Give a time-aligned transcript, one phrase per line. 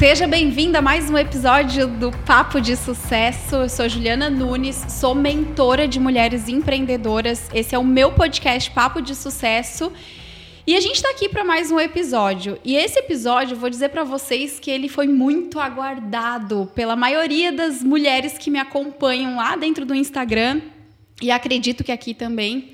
[0.00, 3.56] Seja bem-vinda a mais um episódio do Papo de Sucesso.
[3.56, 7.50] Eu sou Juliana Nunes, sou mentora de mulheres empreendedoras.
[7.52, 9.92] Esse é o meu podcast Papo de Sucesso.
[10.66, 12.58] E a gente está aqui para mais um episódio.
[12.64, 17.84] E esse episódio, vou dizer para vocês que ele foi muito aguardado pela maioria das
[17.84, 20.62] mulheres que me acompanham lá dentro do Instagram.
[21.20, 22.72] E acredito que aqui também.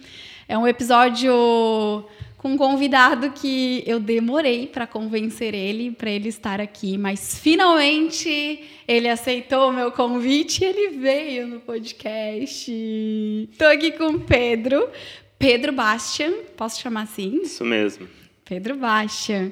[0.48, 2.04] É um episódio
[2.46, 8.62] com um convidado que eu demorei para convencer ele para ele estar aqui, mas finalmente
[8.86, 12.70] ele aceitou o meu convite e ele veio no podcast.
[13.50, 14.88] Estou aqui com Pedro,
[15.36, 17.40] Pedro Bastian, posso chamar assim?
[17.42, 18.08] Isso mesmo.
[18.44, 19.50] Pedro Bastian.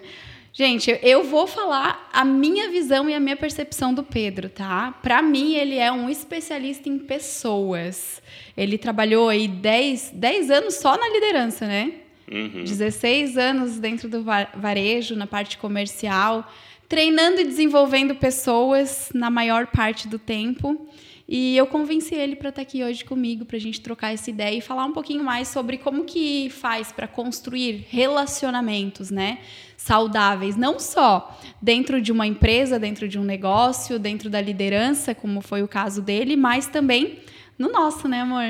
[0.52, 4.92] Gente, eu vou falar a minha visão e a minha percepção do Pedro, tá?
[5.02, 8.22] Para mim, ele é um especialista em pessoas.
[8.56, 12.03] Ele trabalhou aí 10, 10 anos só na liderança, né?
[12.30, 12.64] Uhum.
[12.64, 16.50] 16 anos dentro do varejo, na parte comercial,
[16.88, 20.88] treinando e desenvolvendo pessoas na maior parte do tempo.
[21.26, 24.28] E eu convenci ele para estar tá aqui hoje comigo, para a gente trocar essa
[24.28, 29.38] ideia e falar um pouquinho mais sobre como que faz para construir relacionamentos, né?
[29.76, 35.40] Saudáveis, não só dentro de uma empresa, dentro de um negócio, dentro da liderança, como
[35.40, 37.18] foi o caso dele, mas também
[37.58, 38.42] no nosso, né, amor?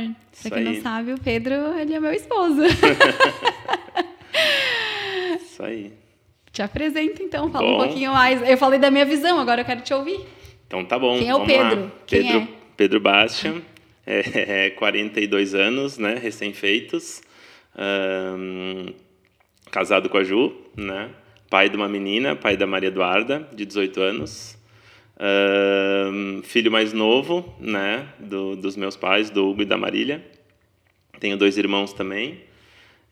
[0.42, 2.62] Pra quem não sabe, o Pedro, ele é meu esposo.
[5.36, 5.92] Isso aí.
[6.52, 7.50] Te apresento, então.
[7.50, 7.74] Fala bom.
[7.74, 8.48] um pouquinho mais.
[8.48, 10.20] Eu falei da minha visão, agora eu quero te ouvir.
[10.66, 11.18] Então tá bom.
[11.18, 11.92] Quem é o Pedro?
[12.08, 12.48] Pedro, é?
[12.76, 13.62] Pedro Bastian,
[14.06, 17.22] é, é 42 anos, né, recém-feitos.
[17.76, 18.94] Um,
[19.70, 21.10] casado com a Ju, né?
[21.50, 24.53] Pai de uma menina, pai da Maria Eduarda, de 18 anos.
[25.20, 30.24] Um, filho mais novo, né, do, dos meus pais, do Hugo e da Marília.
[31.20, 32.40] Tenho dois irmãos também.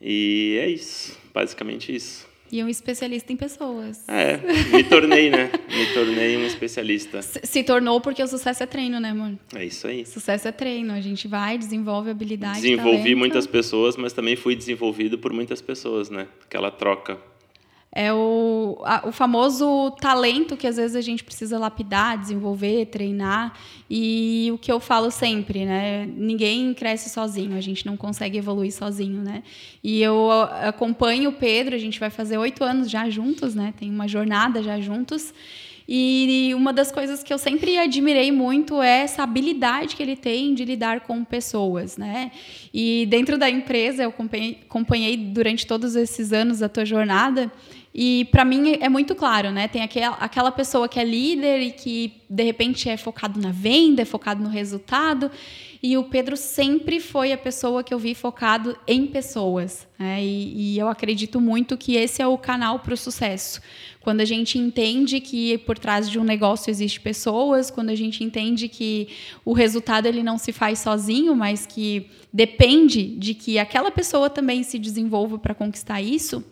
[0.01, 2.33] E é isso, basicamente isso.
[2.51, 4.07] E um especialista em pessoas.
[4.07, 4.37] É,
[4.71, 5.51] me tornei, né?
[5.71, 7.23] Me tornei um especialista.
[7.23, 9.39] Se, se, tornou porque o sucesso é treino, né, amor?
[9.55, 10.05] É isso aí.
[10.05, 10.93] Sucesso é treino.
[10.93, 12.61] A gente vai, desenvolve habilidade.
[12.61, 13.17] Desenvolvi talento.
[13.17, 16.29] muitas pessoas, mas também fui desenvolvido por muitas pessoas, né?
[16.45, 17.19] Aquela troca
[17.95, 23.53] é o, a, o famoso talento que às vezes a gente precisa lapidar, desenvolver, treinar.
[23.91, 26.07] E o que eu falo sempre, né?
[26.17, 29.43] Ninguém cresce sozinho, a gente não consegue evoluir sozinho, né?
[29.85, 33.75] E eu acompanho o Pedro, a gente vai fazer oito anos já juntos, né?
[33.79, 35.35] Tem uma jornada já juntos.
[35.87, 40.55] E uma das coisas que eu sempre admirei muito é essa habilidade que ele tem
[40.55, 42.31] de lidar com pessoas, né?
[42.73, 47.53] E dentro da empresa, eu acompanhei, durante todos esses anos a tua jornada.
[47.95, 49.69] E para mim é muito claro, né?
[49.69, 54.01] Tem aquela, aquela pessoa que é líder e que de repente é focado na venda,
[54.01, 55.31] é focado no resultado.
[55.83, 59.87] E o Pedro sempre foi a pessoa que eu vi focado em pessoas.
[59.99, 60.25] Né?
[60.25, 63.61] E, e eu acredito muito que esse é o canal para o sucesso.
[64.01, 68.25] Quando a gente entende que por trás de um negócio existe pessoas, quando a gente
[68.25, 69.09] entende que
[69.45, 74.63] o resultado ele não se faz sozinho, mas que depende de que aquela pessoa também
[74.63, 76.43] se desenvolva para conquistar isso,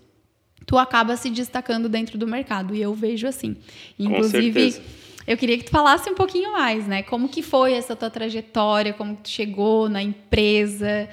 [0.66, 2.74] tu acaba se destacando dentro do mercado.
[2.74, 3.56] E eu vejo assim.
[3.98, 4.80] Inclusive,
[5.26, 7.02] eu queria que tu falasse um pouquinho mais, né?
[7.02, 11.08] Como que foi essa tua trajetória, como que tu chegou na empresa,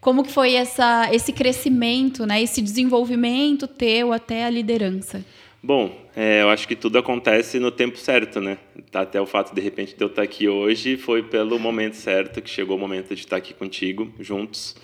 [0.00, 2.42] como que foi essa, esse crescimento, né?
[2.42, 5.24] Esse desenvolvimento teu até a liderança.
[5.62, 8.58] Bom, é, eu acho que tudo acontece no tempo certo, né?
[8.92, 12.50] Até o fato de repente de eu estar aqui hoje foi pelo momento certo que
[12.50, 14.76] chegou o momento de estar aqui contigo juntos.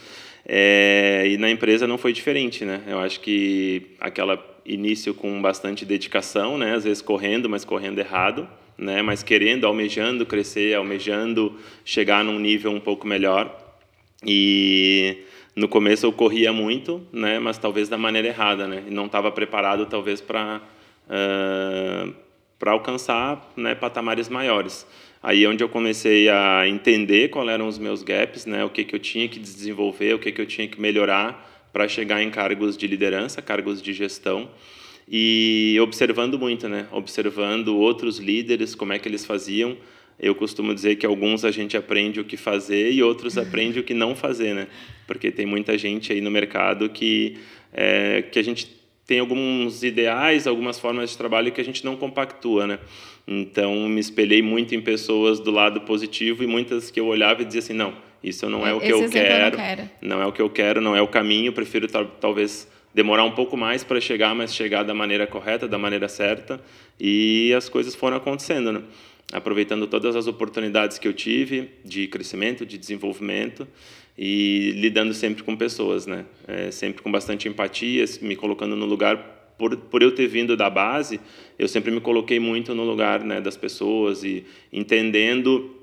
[0.53, 2.83] É, e na empresa não foi diferente, né?
[2.89, 6.75] Eu acho que aquela início com bastante dedicação, né?
[6.75, 9.01] Às vezes correndo, mas correndo errado, né?
[9.01, 13.57] Mas querendo, almejando crescer, almejando chegar num nível um pouco melhor.
[14.27, 15.19] E
[15.55, 17.39] no começo eu corria muito, né?
[17.39, 18.83] Mas talvez da maneira errada, né?
[18.89, 20.61] E não estava preparado talvez para
[21.07, 22.13] uh,
[22.59, 23.77] para alcançar, né?
[23.77, 24.85] Patamares maiores.
[25.23, 28.65] Aí é onde eu comecei a entender quais eram os meus gaps, né?
[28.65, 31.87] O que que eu tinha que desenvolver, o que que eu tinha que melhorar para
[31.87, 34.49] chegar em cargos de liderança, cargos de gestão
[35.13, 36.87] e observando muito, né?
[36.91, 39.77] Observando outros líderes, como é que eles faziam.
[40.19, 43.83] Eu costumo dizer que alguns a gente aprende o que fazer e outros aprende o
[43.83, 44.69] que não fazer, né?
[45.07, 47.37] Porque tem muita gente aí no mercado que
[47.73, 51.97] é, que a gente tem alguns ideais, algumas formas de trabalho que a gente não
[51.97, 52.79] compactua, né?
[53.33, 57.45] Então, me espelhei muito em pessoas do lado positivo e muitas que eu olhava e
[57.45, 57.95] dizia assim, não,
[58.25, 59.57] isso não é o que eu quero,
[60.03, 61.87] não é o que eu quero, não é o caminho, prefiro
[62.21, 66.61] talvez demorar um pouco mais para chegar, mas chegar da maneira correta, da maneira certa,
[66.99, 68.83] e as coisas foram acontecendo, né?
[69.33, 73.67] aproveitando todas as oportunidades que eu tive de crescimento, de desenvolvimento
[74.19, 76.25] e lidando sempre com pessoas, né?
[76.47, 80.71] É, sempre com bastante empatia, me colocando no lugar por, por eu ter vindo da
[80.71, 81.21] base,
[81.59, 85.77] eu sempre me coloquei muito no lugar né, das pessoas e entendendo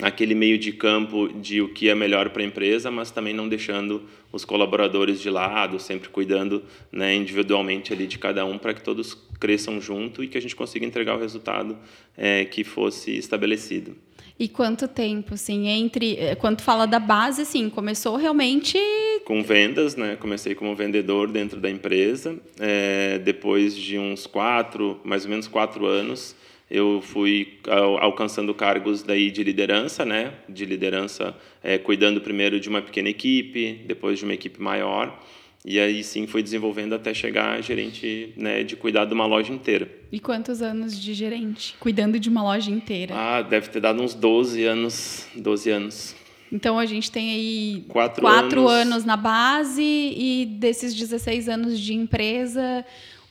[0.00, 3.48] aquele meio de campo de o que é melhor para a empresa, mas também não
[3.48, 6.62] deixando os colaboradores de lado, sempre cuidando
[6.92, 10.54] né, individualmente ali de cada um para que todos cresçam junto e que a gente
[10.54, 11.76] consiga entregar o resultado
[12.16, 13.96] é, que fosse estabelecido.
[14.38, 16.16] E quanto tempo, assim, entre.
[16.18, 18.78] Eh, quando fala da base, assim, começou realmente.
[19.24, 20.14] Com vendas, né?
[20.16, 22.36] Comecei como vendedor dentro da empresa.
[22.60, 26.36] É, depois de uns quatro, mais ou menos quatro anos,
[26.70, 27.58] eu fui
[28.00, 30.34] alcançando cargos daí de liderança, né?
[30.46, 35.18] De liderança, é, cuidando primeiro de uma pequena equipe, depois de uma equipe maior.
[35.68, 39.52] E aí sim fui desenvolvendo até chegar a gerente né, de cuidar de uma loja
[39.52, 39.90] inteira.
[40.12, 41.74] E quantos anos de gerente?
[41.80, 43.12] Cuidando de uma loja inteira?
[43.12, 45.26] Ah, deve ter dado uns 12 anos.
[45.34, 46.14] 12 anos.
[46.52, 48.92] Então a gente tem aí quatro, quatro anos.
[48.92, 52.84] anos na base e desses 16 anos de empresa,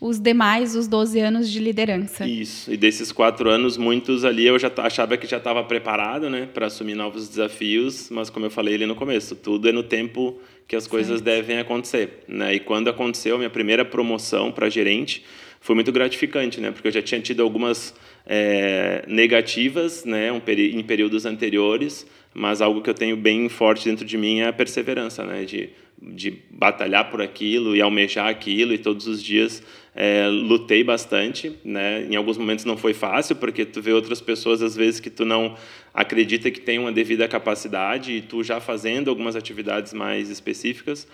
[0.05, 2.27] os demais, os 12 anos de liderança.
[2.27, 6.47] Isso, e desses quatro anos, muitos ali eu já achava que já estava preparado né,
[6.53, 10.39] para assumir novos desafios, mas como eu falei ali no começo, tudo é no tempo
[10.67, 11.25] que as coisas certo.
[11.25, 12.23] devem acontecer.
[12.27, 12.55] Né?
[12.55, 15.23] E quando aconteceu a minha primeira promoção para gerente,
[15.59, 16.69] foi muito gratificante, né?
[16.69, 17.93] porque eu já tinha tido algumas
[18.25, 24.05] é, negativas né, um em períodos anteriores, mas algo que eu tenho bem forte dentro
[24.05, 25.43] de mim é a perseverança, né?
[25.43, 25.69] de,
[25.99, 29.63] de batalhar por aquilo e almejar aquilo e todos os dias
[29.95, 32.03] é, lutei bastante, né?
[32.03, 35.23] Em alguns momentos não foi fácil, porque tu vê outras pessoas às vezes que tu
[35.23, 35.55] não
[35.93, 41.07] acredita que tem uma devida capacidade e tu já fazendo algumas atividades mais específicas.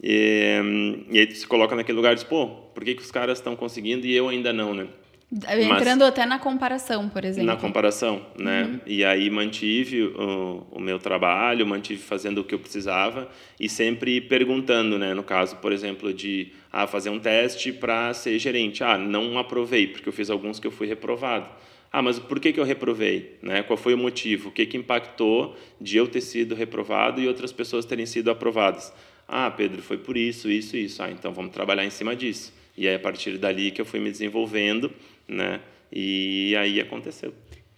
[0.00, 3.10] E, e aí tu se coloca naquele lugar e diz, pô, por que, que os
[3.10, 4.86] caras estão conseguindo e eu ainda não, né?
[5.32, 7.46] Entrando Mas, até na comparação, por exemplo.
[7.46, 8.64] Na comparação, né?
[8.64, 8.80] Uhum.
[8.84, 14.20] E aí mantive o, o, meu trabalho, mantive fazendo o que eu precisava e sempre
[14.20, 15.14] perguntando, né?
[15.14, 18.82] No caso, por exemplo, de ah, fazer um teste para ser gerente.
[18.82, 21.48] Ah, não aprovei, porque eu fiz alguns que eu fui reprovado.
[21.92, 23.38] Ah, mas por que, que eu reprovei?
[23.40, 23.62] Né?
[23.62, 24.48] Qual foi o motivo?
[24.48, 28.92] O que, que impactou de eu ter sido reprovado e outras pessoas terem sido aprovadas?
[29.28, 31.00] Ah, Pedro, foi por isso, isso, isso.
[31.00, 32.52] Ah, então vamos trabalhar em cima disso.
[32.76, 34.90] E aí, a partir dali que eu fui me desenvolvendo
[35.28, 35.60] né?
[35.92, 37.34] E aí aconteceu.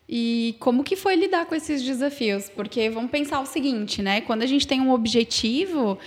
[0.09, 2.51] E como que foi lidar com esses desafios?
[2.51, 4.21] Porque vamos pensar o seguinte, né?
[4.21, 5.99] Quando a gente tem um objetivo,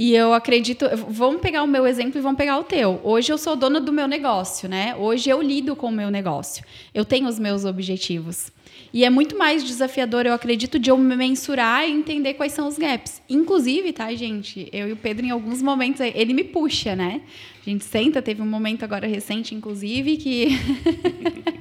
[0.00, 3.00] e eu acredito, vamos pegar o meu exemplo e vamos pegar o teu.
[3.02, 4.94] Hoje eu sou dona do meu negócio, né?
[4.96, 6.64] Hoje eu lido com o meu negócio.
[6.94, 8.52] Eu tenho os meus objetivos.
[8.92, 12.66] E é muito mais desafiador, eu acredito, de eu me mensurar e entender quais são
[12.66, 13.20] os gaps.
[13.28, 14.68] Inclusive, tá, gente?
[14.72, 17.20] Eu e o Pedro, em alguns momentos, ele me puxa, né?
[17.66, 20.48] A gente senta, teve um momento agora recente, inclusive, que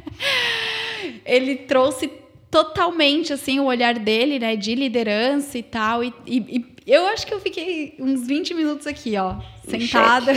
[1.26, 2.10] ele trouxe
[2.50, 6.04] totalmente assim o olhar dele, né, de liderança e tal.
[6.04, 9.36] E, e, e eu acho que eu fiquei uns 20 minutos aqui, ó,
[9.68, 10.32] sentada,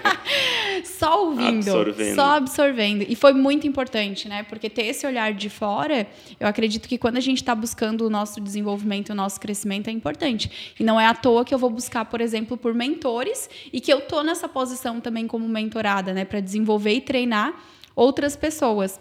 [0.82, 2.14] só ouvindo, absorvendo.
[2.14, 3.04] só absorvendo.
[3.06, 4.42] E foi muito importante, né?
[4.44, 6.06] Porque ter esse olhar de fora,
[6.40, 9.92] eu acredito que quando a gente está buscando o nosso desenvolvimento, o nosso crescimento é
[9.92, 10.74] importante.
[10.80, 13.92] E não é à toa que eu vou buscar, por exemplo, por mentores e que
[13.92, 17.54] eu tô nessa posição também como mentorada, né, para desenvolver e treinar
[17.94, 18.98] outras pessoas.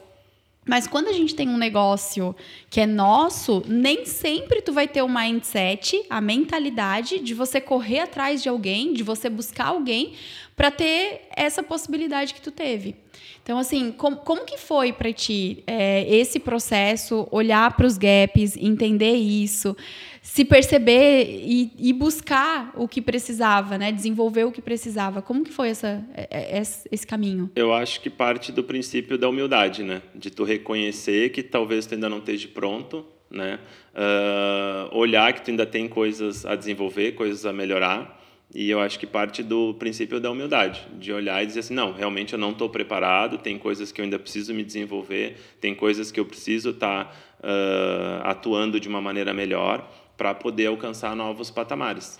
[0.66, 2.36] Mas quando a gente tem um negócio
[2.72, 8.00] que é nosso, nem sempre tu vai ter o mindset, a mentalidade de você correr
[8.00, 10.14] atrás de alguém, de você buscar alguém
[10.56, 12.96] para ter essa possibilidade que tu teve.
[13.44, 18.58] Então, assim, como, como que foi para ti é, esse processo, olhar para os gaps,
[18.58, 19.78] entender isso,
[20.26, 23.92] se perceber e, e, buscar o que precisava, né?
[23.92, 25.22] Desenvolver o que precisava.
[25.22, 27.52] Como que foi essa, é, é, esse caminho?
[27.56, 30.02] Eu acho que parte do princípio da humildade, né?
[30.16, 33.60] De tu reconhecer que talvez tu ainda não esteja pronto, né?
[33.94, 38.20] Uh, olhar que tu ainda tem coisas a desenvolver, coisas a melhorar
[38.54, 41.92] e eu acho que parte do princípio da humildade, de olhar e dizer assim, não,
[41.92, 46.12] realmente eu não estou preparado, tem coisas que eu ainda preciso me desenvolver, tem coisas
[46.12, 51.50] que eu preciso estar tá, uh, atuando de uma maneira melhor para poder alcançar novos
[51.50, 52.20] patamares.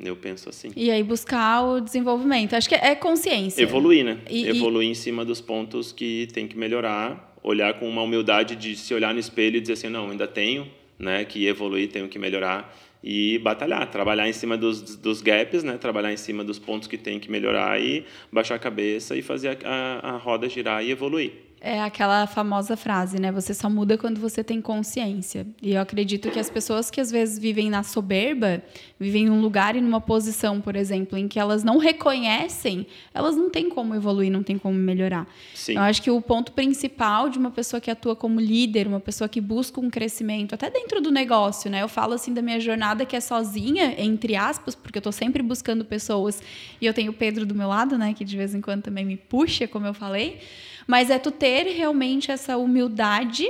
[0.00, 0.72] Eu penso assim.
[0.74, 2.54] E aí buscar o desenvolvimento.
[2.54, 3.62] Acho que é consciência.
[3.62, 4.18] Evoluir, né?
[4.28, 4.90] E, Evoluir e...
[4.90, 9.12] em cima dos pontos que tem que melhorar, olhar com uma humildade de se olhar
[9.12, 10.66] no espelho e dizer assim, não, ainda tenho
[10.98, 15.76] né, que evoluir, tenho que melhorar e batalhar, trabalhar em cima dos, dos gaps, né?
[15.76, 19.58] trabalhar em cima dos pontos que tem que melhorar e baixar a cabeça e fazer
[19.64, 21.32] a, a, a roda girar e evoluir.
[21.64, 23.30] É aquela famosa frase, né?
[23.30, 25.46] Você só muda quando você tem consciência.
[25.62, 28.60] E eu acredito que as pessoas que às vezes vivem na soberba,
[28.98, 33.48] vivem num lugar e numa posição, por exemplo, em que elas não reconhecem, elas não
[33.48, 35.24] têm como evoluir, não têm como melhorar.
[35.54, 35.76] Sim.
[35.76, 39.28] Eu acho que o ponto principal de uma pessoa que atua como líder, uma pessoa
[39.28, 41.80] que busca um crescimento, até dentro do negócio, né?
[41.80, 45.44] Eu falo assim da minha jornada que é sozinha, entre aspas, porque eu estou sempre
[45.44, 46.42] buscando pessoas
[46.80, 48.14] e eu tenho o Pedro do meu lado, né?
[48.14, 50.40] Que de vez em quando também me puxa, como eu falei.
[50.86, 53.48] Mas é tu ter realmente essa humildade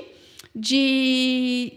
[0.54, 1.72] de,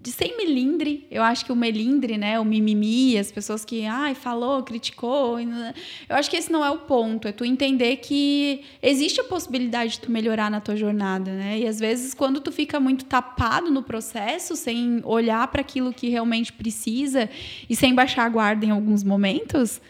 [0.00, 1.06] de sem melindre.
[1.10, 6.16] Eu acho que o melindre, né, o mimimi, as pessoas que, ai, falou, criticou, eu
[6.16, 10.00] acho que esse não é o ponto, é tu entender que existe a possibilidade de
[10.00, 11.58] tu melhorar na tua jornada, né?
[11.58, 16.08] E às vezes quando tu fica muito tapado no processo, sem olhar para aquilo que
[16.08, 17.28] realmente precisa
[17.68, 19.80] e sem baixar a guarda em alguns momentos,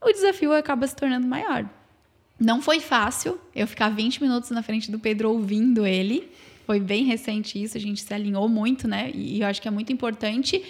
[0.00, 1.68] o desafio acaba se tornando maior.
[2.38, 6.30] Não foi fácil eu ficar 20 minutos na frente do Pedro ouvindo ele.
[6.66, 9.10] Foi bem recente isso, a gente se alinhou muito, né?
[9.14, 10.62] E eu acho que é muito importante.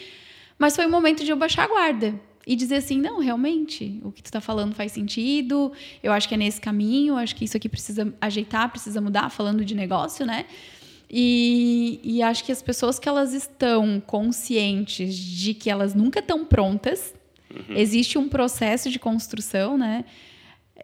[0.58, 2.14] Mas foi o momento de eu baixar a guarda
[2.46, 6.34] e dizer assim: não, realmente, o que tu está falando faz sentido, eu acho que
[6.34, 10.46] é nesse caminho, acho que isso aqui precisa ajeitar, precisa mudar, falando de negócio, né?
[11.10, 16.44] E, e acho que as pessoas que elas estão conscientes de que elas nunca estão
[16.44, 17.14] prontas,
[17.50, 17.76] uhum.
[17.76, 20.04] existe um processo de construção, né?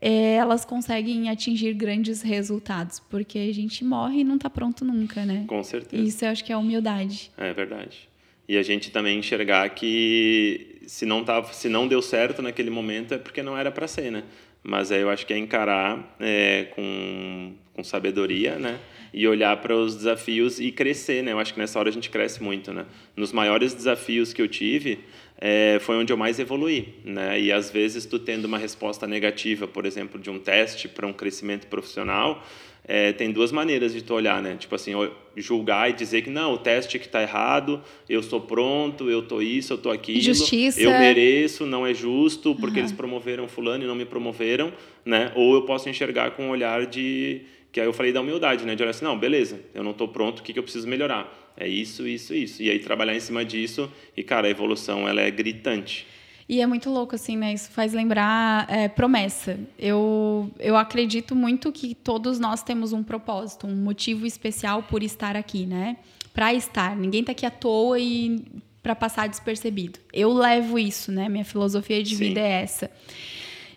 [0.04, 5.24] É, elas conseguem atingir grandes resultados, porque a gente morre e não está pronto nunca,
[5.24, 5.44] né?
[5.46, 6.02] Com certeza.
[6.02, 7.30] Isso eu acho que é humildade.
[7.38, 8.08] É verdade.
[8.48, 13.14] E a gente também enxergar que se não tava, se não deu certo naquele momento
[13.14, 14.24] é porque não era para ser, né?
[14.62, 18.78] Mas aí eu acho que é encarar é, com, com sabedoria, né?
[19.12, 21.32] E olhar para os desafios e crescer, né?
[21.32, 22.86] Eu acho que nessa hora a gente cresce muito, né?
[23.16, 25.00] Nos maiores desafios que eu tive,
[25.36, 27.40] é, foi onde eu mais evoluí, né?
[27.40, 31.12] E às vezes tu tendo uma resposta negativa, por exemplo, de um teste para um
[31.12, 32.46] crescimento profissional,
[32.84, 34.56] é, tem duas maneiras de tu olhar, né?
[34.58, 34.92] Tipo assim,
[35.36, 39.40] julgar e dizer que não, o teste que está errado, eu sou pronto, eu tô
[39.40, 40.80] isso, eu tô aquilo, Justiça.
[40.80, 42.86] eu mereço, não é justo porque uhum.
[42.86, 44.72] eles promoveram fulano e não me promoveram,
[45.04, 45.32] né?
[45.34, 48.74] Ou eu posso enxergar com um olhar de que aí eu falei da humildade, né?
[48.74, 51.42] De olhar assim, não, beleza, eu não estou pronto, o que, que eu preciso melhorar?
[51.56, 52.62] é isso, isso, isso.
[52.62, 56.06] E aí trabalhar em cima disso e, cara, a evolução ela é gritante.
[56.52, 57.54] E é muito louco, assim, né?
[57.54, 59.58] Isso faz lembrar é, promessa.
[59.78, 65.34] Eu, eu acredito muito que todos nós temos um propósito, um motivo especial por estar
[65.34, 65.96] aqui, né?
[66.34, 66.94] Para estar.
[66.94, 68.44] Ninguém está aqui à toa e
[68.82, 69.98] para passar despercebido.
[70.12, 71.26] Eu levo isso, né?
[71.26, 72.28] Minha filosofia de Sim.
[72.28, 72.90] vida é essa.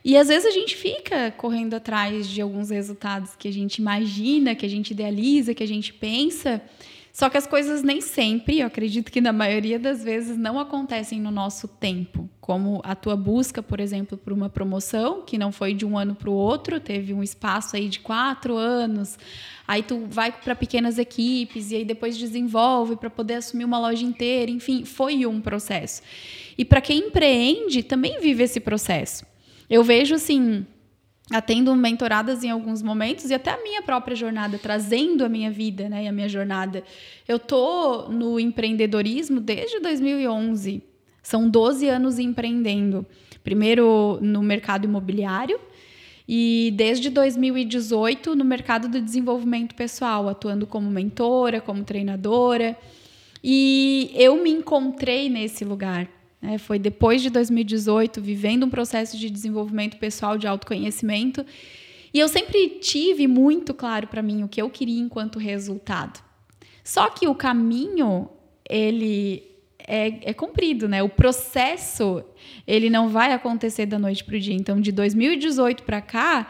[0.04, 4.54] E às vezes a gente fica correndo atrás de alguns resultados que a gente imagina,
[4.54, 6.62] que a gente idealiza, que a gente pensa.
[7.16, 11.22] Só que as coisas nem sempre, eu acredito que na maioria das vezes, não acontecem
[11.22, 12.30] no nosso tempo.
[12.42, 16.14] Como a tua busca, por exemplo, por uma promoção, que não foi de um ano
[16.14, 19.18] para o outro, teve um espaço aí de quatro anos.
[19.66, 24.04] Aí tu vai para pequenas equipes e aí depois desenvolve para poder assumir uma loja
[24.04, 24.52] inteira.
[24.52, 26.02] Enfim, foi um processo.
[26.58, 29.26] E para quem empreende, também vive esse processo.
[29.70, 30.66] Eu vejo assim
[31.32, 35.90] atendo mentoradas em alguns momentos e até a minha própria jornada, trazendo a minha vida
[35.90, 36.84] né, e a minha jornada.
[37.28, 40.84] Eu tô no empreendedorismo desde 2011.
[41.24, 43.06] São 12 anos empreendendo.
[43.44, 45.60] Primeiro no mercado imobiliário
[46.28, 52.78] e desde 2018 no mercado do desenvolvimento pessoal, atuando como mentora, como treinadora.
[53.44, 56.08] E eu me encontrei nesse lugar.
[56.42, 56.58] Né?
[56.58, 61.46] Foi depois de 2018, vivendo um processo de desenvolvimento pessoal, de autoconhecimento.
[62.14, 66.24] E eu sempre tive muito claro para mim o que eu queria enquanto resultado.
[66.84, 68.30] Só que o caminho,
[68.70, 69.44] ele
[69.88, 71.02] é, é comprido, né?
[71.02, 72.24] O processo,
[72.68, 74.54] ele não vai acontecer da noite para o dia.
[74.54, 76.48] Então, de 2018 para cá,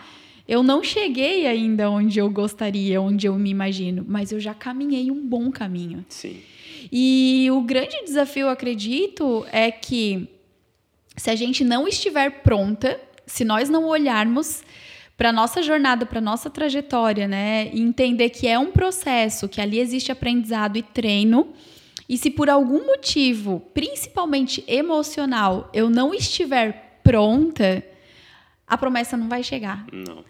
[0.47, 5.09] eu não cheguei ainda onde eu gostaria, onde eu me imagino, mas eu já caminhei
[5.09, 6.05] um bom caminho.
[6.09, 6.37] Sim.
[6.97, 10.29] E o grande desafio, acredito, é que
[11.17, 12.97] se a gente não estiver pronta,
[13.27, 14.63] se nós não olharmos
[15.17, 19.77] para nossa jornada, para nossa trajetória, né, e entender que é um processo, que ali
[19.77, 21.49] existe aprendizado e treino,
[22.07, 27.83] e se por algum motivo, principalmente emocional, eu não estiver pronta,
[28.65, 29.85] a promessa não vai chegar.
[29.91, 30.23] Não.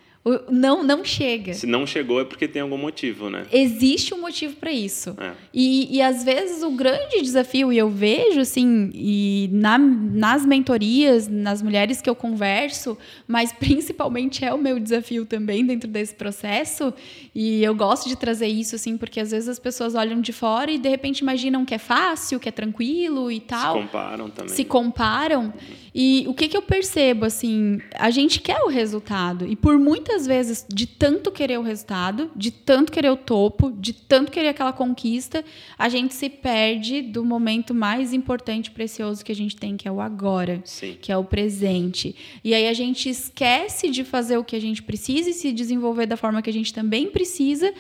[0.50, 1.54] Não, não chega.
[1.54, 3.46] Se não chegou é porque tem algum motivo, né?
[3.52, 5.16] Existe um motivo para isso.
[5.20, 5.34] É.
[5.54, 11.28] E, e às vezes o grande desafio, e eu vejo assim, e na, nas mentorias,
[11.28, 16.92] nas mulheres que eu converso, mas principalmente é o meu desafio também dentro desse processo,
[17.36, 20.72] e eu gosto de trazer isso, assim, porque às vezes as pessoas olham de fora
[20.72, 23.76] e de repente imaginam que é fácil, que é tranquilo e tal.
[23.76, 24.56] Se comparam também.
[24.56, 25.54] Se comparam.
[25.94, 29.48] E o que, que eu percebo, assim, a gente quer o resultado.
[29.48, 33.72] E por muitas muitas vezes, de tanto querer o resultado, de tanto querer o topo,
[33.72, 35.44] de tanto querer aquela conquista,
[35.78, 39.88] a gente se perde do momento mais importante e precioso que a gente tem, que
[39.88, 40.98] é o agora, Sim.
[41.02, 42.16] que é o presente.
[42.44, 46.06] E aí a gente esquece de fazer o que a gente precisa e se desenvolver
[46.06, 47.74] da forma que a gente também precisa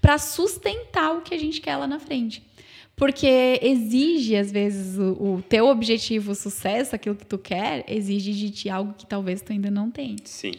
[0.00, 2.42] para sustentar o que a gente quer lá na frente.
[2.96, 8.32] Porque exige, às vezes, o, o teu objetivo, o sucesso, aquilo que tu quer, exige
[8.32, 10.16] de ti algo que talvez tu ainda não tenha.
[10.24, 10.52] Sim.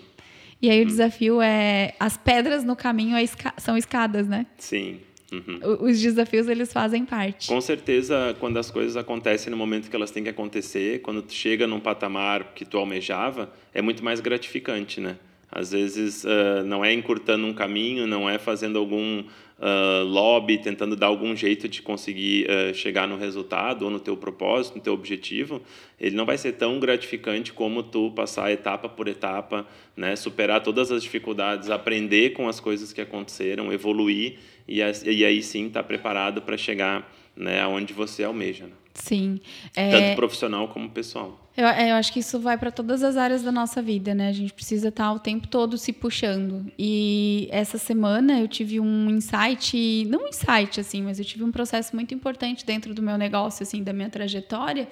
[0.63, 1.93] E aí o desafio é.
[2.00, 4.46] As pedras no caminho é esca- são escadas, né?
[4.58, 5.01] Sim.
[5.29, 5.60] Uhum.
[5.82, 7.50] Os desafios, eles fazem parte.
[7.50, 11.34] Com certeza, quando as coisas acontecem no momento que elas têm que acontecer, quando tu
[11.34, 15.17] chega num patamar que tu almejava, é muito mais gratificante, né?
[15.51, 19.24] Às vezes ah, não é encurtando um caminho, não é fazendo algum
[19.65, 24.17] ah, lobby, tentando dar algum jeito de conseguir ah, chegar no resultado ou no teu
[24.17, 25.62] propósito, no teu objetivo.
[25.98, 29.65] Ele não vai ser tão gratificante como tu passar etapa por etapa,
[29.96, 30.17] né?
[30.17, 35.67] Superar todas as dificuldades, aprender com as coisas que aconteceram, evoluir e, e aí sim
[35.67, 38.83] estar preparado para chegar né, aonde você almeja, né?
[38.93, 39.39] Sim.
[39.75, 41.39] É, tanto profissional como pessoal.
[41.55, 44.29] Eu, é, eu acho que isso vai para todas as áreas da nossa vida, né?
[44.29, 46.65] A gente precisa estar o tempo todo se puxando.
[46.77, 51.51] E essa semana eu tive um insight, não um insight assim, mas eu tive um
[51.51, 54.88] processo muito importante dentro do meu negócio, assim, da minha trajetória,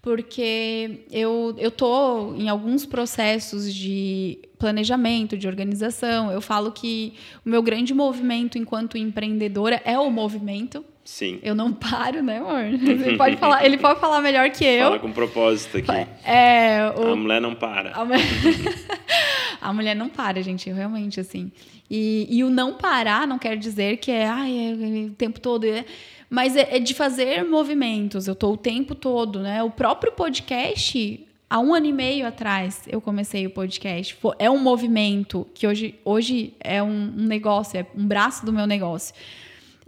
[0.00, 6.30] porque eu eu tô em alguns processos de planejamento, de organização.
[6.30, 7.14] Eu falo que
[7.44, 10.84] o meu grande movimento enquanto empreendedora é o movimento.
[11.10, 11.38] Sim.
[11.42, 12.60] Eu não paro, né, amor?
[12.68, 14.84] Ele pode falar, ele pode falar melhor que eu.
[14.84, 15.90] Fala com propósito aqui.
[16.22, 17.92] É, o, A mulher não para.
[17.94, 18.20] a, mulher...
[19.58, 21.50] a mulher não para, gente, realmente, assim.
[21.90, 25.40] E, e o não parar não quer dizer que é, ai, é, é o tempo
[25.40, 25.64] todo.
[25.64, 25.86] é-
[26.28, 28.28] Mas é, é de fazer movimentos.
[28.28, 29.62] Eu tô o tempo todo, né?
[29.62, 34.14] O próprio podcast, há um ano e meio atrás, eu comecei o podcast.
[34.38, 38.66] É um movimento que hoje, hoje é um, um negócio, é um braço do meu
[38.66, 39.14] negócio.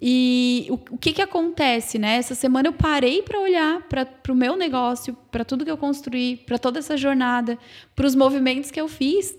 [0.02, 2.16] E o, o que que acontece, né?
[2.16, 6.36] Essa semana eu parei para olhar para o meu negócio, para tudo que eu construí,
[6.36, 7.58] para toda essa jornada,
[7.94, 9.36] para os movimentos que eu fiz,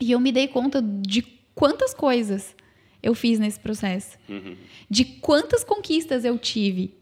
[0.00, 1.22] e eu me dei conta de
[1.54, 2.54] quantas coisas
[3.02, 4.56] eu fiz nesse processo, Uhum.
[4.88, 6.94] de quantas conquistas eu tive.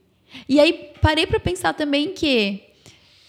[0.48, 2.62] E aí parei para pensar também que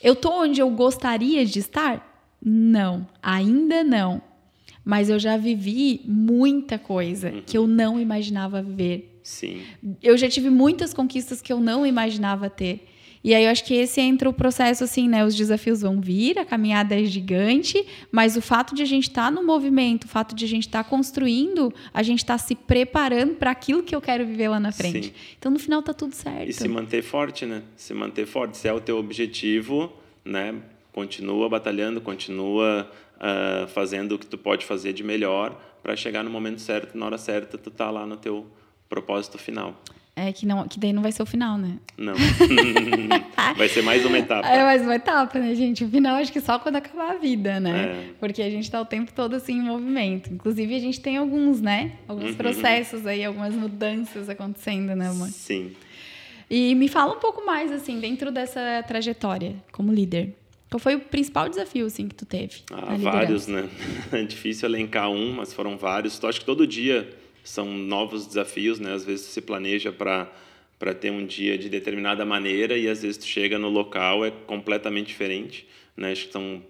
[0.02, 2.08] eu tô onde eu gostaria de estar?
[2.42, 4.22] Não, ainda não.
[4.84, 9.62] Mas eu já vivi muita coisa que eu não imaginava viver Sim.
[10.02, 12.88] eu já tive muitas conquistas que eu não imaginava ter.
[13.24, 15.24] E aí eu acho que esse entra o processo assim, né?
[15.24, 19.32] Os desafios vão vir, a caminhada é gigante, mas o fato de a gente estar
[19.32, 23.52] no movimento, o fato de a gente estar construindo, a gente está se preparando para
[23.52, 25.10] aquilo que eu quero viver lá na frente.
[25.10, 25.14] Sim.
[25.38, 26.50] Então no final tá tudo certo.
[26.50, 27.62] E se manter forte, né?
[27.76, 28.58] Se manter forte.
[28.58, 29.94] Se é o teu objetivo,
[30.26, 30.56] né?
[30.92, 32.90] Continua batalhando, continua
[33.24, 37.06] ah, fazendo o que tu pode fazer de melhor para chegar no momento certo, na
[37.06, 38.48] hora certa, tu tá lá no teu
[38.90, 39.80] propósito final.
[40.14, 41.78] É que não, que daí não vai ser o final, né?
[41.98, 42.14] Não.
[43.56, 44.46] Vai ser mais uma etapa.
[44.48, 45.84] É mais uma etapa, né, gente?
[45.86, 47.86] O final acho que só quando acabar a vida, né?
[47.86, 48.14] É.
[48.20, 50.32] Porque a gente tá o tempo todo assim em movimento.
[50.32, 51.94] Inclusive, a gente tem alguns, né?
[52.08, 52.36] Alguns Uhum.
[52.36, 55.30] processos aí, algumas mudanças acontecendo, né, amor?
[55.30, 55.72] Sim.
[56.50, 60.36] E me fala um pouco mais, assim, dentro dessa trajetória como líder.
[60.72, 62.62] Qual foi o principal desafio, assim, que tu teve?
[62.72, 63.70] Ah, vários, né?
[64.10, 66.18] É difícil elencar um, mas foram vários.
[66.18, 67.10] Então, acho que todo dia
[67.44, 68.94] são novos desafios, né?
[68.94, 70.32] Às vezes se planeja para
[70.80, 74.32] para ter um dia de determinada maneira e às vezes tu chega no local é
[74.32, 76.12] completamente diferente, né?
[76.12, 76.64] Acho que são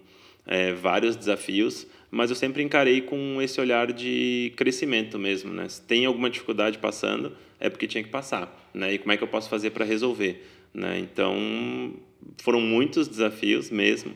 [0.46, 5.66] é, vários desafios, mas eu sempre encarei com esse olhar de crescimento mesmo, né?
[5.66, 8.92] Se tem alguma dificuldade passando, é porque tinha que passar, né?
[8.92, 10.98] E como é que eu posso fazer para resolver, né?
[10.98, 11.94] Então
[12.38, 14.14] foram muitos desafios mesmo.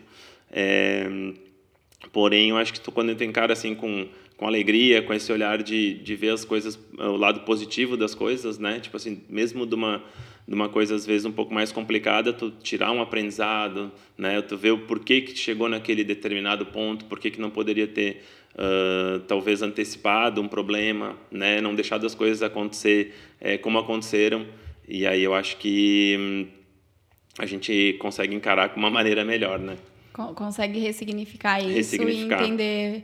[0.50, 1.06] É,
[2.12, 5.62] Porém, eu acho que tu, quando tu encara assim com, com alegria, com esse olhar
[5.62, 8.80] de, de ver as coisas, o lado positivo das coisas, né?
[8.80, 10.02] Tipo assim, mesmo de uma,
[10.46, 14.40] de uma coisa às vezes um pouco mais complicada, tu tirar um aprendizado, né?
[14.42, 18.22] Tu ver o porquê que chegou naquele determinado ponto, porquê que não poderia ter
[18.56, 21.60] ah, talvez antecipado um problema, né?
[21.60, 24.46] Não deixado as coisas acontecer eh, como aconteceram.
[24.88, 26.46] E aí eu acho que hum,
[27.38, 29.76] a gente consegue encarar com uma maneira melhor, né?
[30.12, 32.40] Con- Consegue ressignificar isso Ressignificar.
[32.40, 33.02] e entender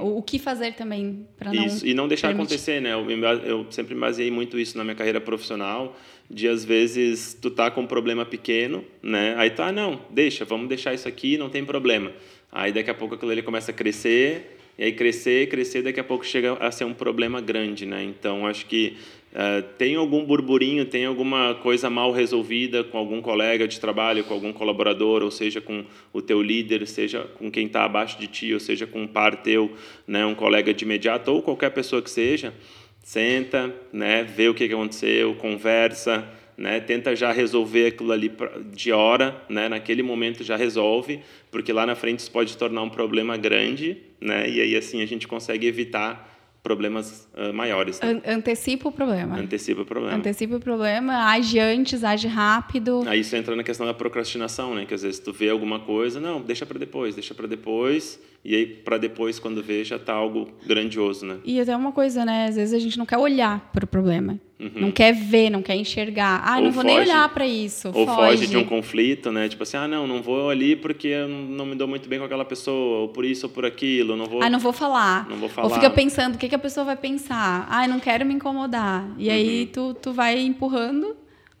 [0.00, 2.54] o, o que fazer também para não Isso, e não deixar permitir.
[2.54, 2.94] acontecer, né?
[2.94, 3.06] Eu,
[3.44, 5.94] eu sempre baseei muito isso na minha carreira profissional,
[6.30, 9.34] de às vezes tu tá com um problema pequeno, né?
[9.36, 12.10] Aí tá, não, deixa, vamos deixar isso aqui, não tem problema.
[12.50, 16.04] Aí daqui a pouco aquilo ali começa a crescer, e aí crescer, crescer, daqui a
[16.04, 18.02] pouco chega a ser um problema grande, né?
[18.02, 18.96] Então acho que
[19.34, 24.32] Uh, tem algum burburinho, tem alguma coisa mal resolvida com algum colega de trabalho, com
[24.32, 28.54] algum colaborador, ou seja, com o teu líder, seja com quem está abaixo de ti,
[28.54, 29.72] ou seja, com um par teu,
[30.06, 32.54] né, um colega de imediato, ou qualquer pessoa que seja,
[33.02, 36.24] senta, né, vê o que aconteceu, conversa,
[36.56, 38.30] né, tenta já resolver aquilo ali
[38.72, 41.18] de hora, né, naquele momento já resolve,
[41.50, 45.06] porque lá na frente isso pode tornar um problema grande, né, e aí assim a
[45.06, 46.33] gente consegue evitar
[46.64, 48.00] problemas uh, maiores.
[48.00, 48.22] Né?
[48.26, 49.38] Antecipa o problema.
[49.38, 50.16] Antecipa o problema.
[50.16, 53.04] Antecipa o problema, age antes, age rápido.
[53.06, 54.86] Aí isso entra na questão da procrastinação, né?
[54.86, 58.54] Que às vezes tu vê alguma coisa, não, deixa para depois, deixa para depois, e
[58.54, 61.38] aí para depois quando vê já tá algo grandioso, né?
[61.44, 62.46] E até uma coisa, né?
[62.48, 64.38] Às vezes a gente não quer olhar para o problema.
[64.60, 64.70] Uhum.
[64.74, 66.42] Não quer ver, não quer enxergar.
[66.44, 67.88] Ah, não vou foge, nem olhar para isso.
[67.88, 68.38] Ou foge.
[68.38, 68.46] foge.
[68.46, 69.48] de um conflito, né?
[69.48, 72.24] Tipo assim, ah, não, não vou ali porque eu não me dou muito bem com
[72.26, 74.42] aquela pessoa, ou por isso ou por aquilo, não vou.
[74.42, 75.28] Ah, não vou falar.
[75.28, 75.68] Não vou falar.
[75.68, 77.66] Ou fica pensando, o que, que a pessoa vai pensar?
[77.70, 79.08] Ah, não quero me incomodar.
[79.18, 79.34] E uhum.
[79.34, 81.16] aí tu, tu vai empurrando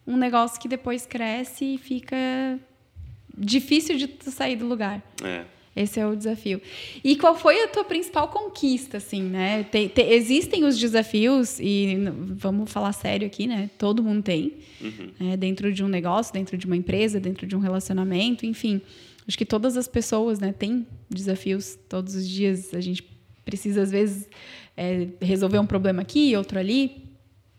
[0.06, 2.16] um negócio que depois cresce e fica
[3.36, 5.02] difícil de sair do lugar.
[5.22, 5.53] É.
[5.76, 6.62] Esse é o desafio.
[7.02, 9.64] E qual foi a tua principal conquista, assim, né?
[9.64, 11.96] Tem, tem, existem os desafios, e
[12.36, 13.68] vamos falar sério aqui, né?
[13.76, 14.52] Todo mundo tem.
[14.80, 15.10] Uhum.
[15.18, 15.36] Né?
[15.36, 18.80] Dentro de um negócio, dentro de uma empresa, dentro de um relacionamento, enfim.
[19.26, 22.72] Acho que todas as pessoas né, têm desafios todos os dias.
[22.72, 23.02] A gente
[23.44, 24.28] precisa, às vezes,
[24.76, 27.02] é, resolver um problema aqui, outro ali.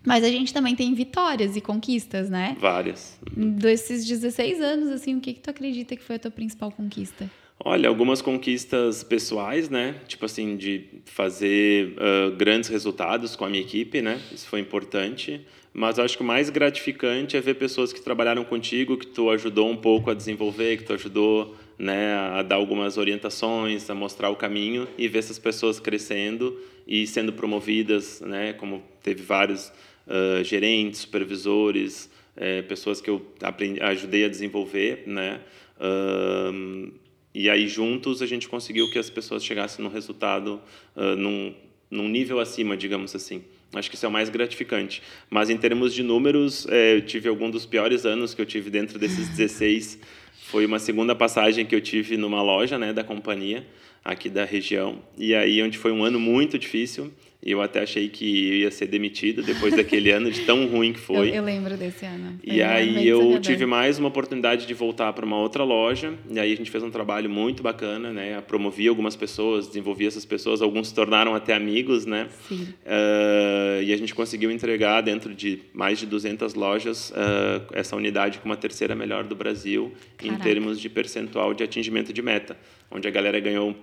[0.05, 2.55] Mas a gente também tem vitórias e conquistas, né?
[2.61, 3.19] Várias.
[3.35, 7.29] Desses 16 anos, assim, o que, que tu acredita que foi a tua principal conquista?
[7.57, 9.95] Olha, algumas conquistas pessoais, né?
[10.07, 14.21] Tipo assim, de fazer uh, grandes resultados com a minha equipe, né?
[14.31, 15.41] Isso foi importante.
[15.73, 19.69] Mas acho que o mais gratificante é ver pessoas que trabalharam contigo, que tu ajudou
[19.69, 24.35] um pouco a desenvolver, que tu ajudou né, a dar algumas orientações, a mostrar o
[24.35, 28.53] caminho e ver essas pessoas crescendo e sendo promovidas, né?
[28.53, 29.71] Como teve vários
[30.07, 35.41] uh, gerentes, supervisores, eh, pessoas que eu aprendi, ajudei a desenvolver, né?
[35.77, 36.91] Uh,
[37.37, 40.61] e aí, juntos, a gente conseguiu que as pessoas chegassem num resultado,
[40.95, 41.53] uh, num,
[41.91, 43.43] num nível acima, digamos assim.
[43.73, 45.03] Acho que isso é o mais gratificante.
[45.29, 48.69] Mas, em termos de números, é, eu tive algum dos piores anos que eu tive
[48.69, 49.99] dentro desses 16.
[50.43, 53.67] Foi uma segunda passagem que eu tive numa loja né, da companhia,
[54.01, 55.03] aqui da região.
[55.17, 57.11] E aí, onde foi um ano muito difícil.
[57.43, 61.29] Eu até achei que ia ser demitido depois daquele ano de tão ruim que foi.
[61.29, 62.39] Eu, eu lembro desse ano.
[62.43, 66.13] Foi e aí eu tive mais uma oportunidade de voltar para uma outra loja.
[66.29, 68.41] E aí a gente fez um trabalho muito bacana, né?
[68.41, 70.61] Promovia algumas pessoas, desenvolvia essas pessoas.
[70.61, 72.27] Alguns se tornaram até amigos, né?
[72.47, 72.67] Sim.
[72.83, 78.39] Uh, e a gente conseguiu entregar dentro de mais de 200 lojas uh, essa unidade
[78.39, 80.35] como a terceira melhor do Brasil Caraca.
[80.35, 82.57] em termos de percentual de atingimento de meta,
[82.89, 83.75] onde a galera ganhou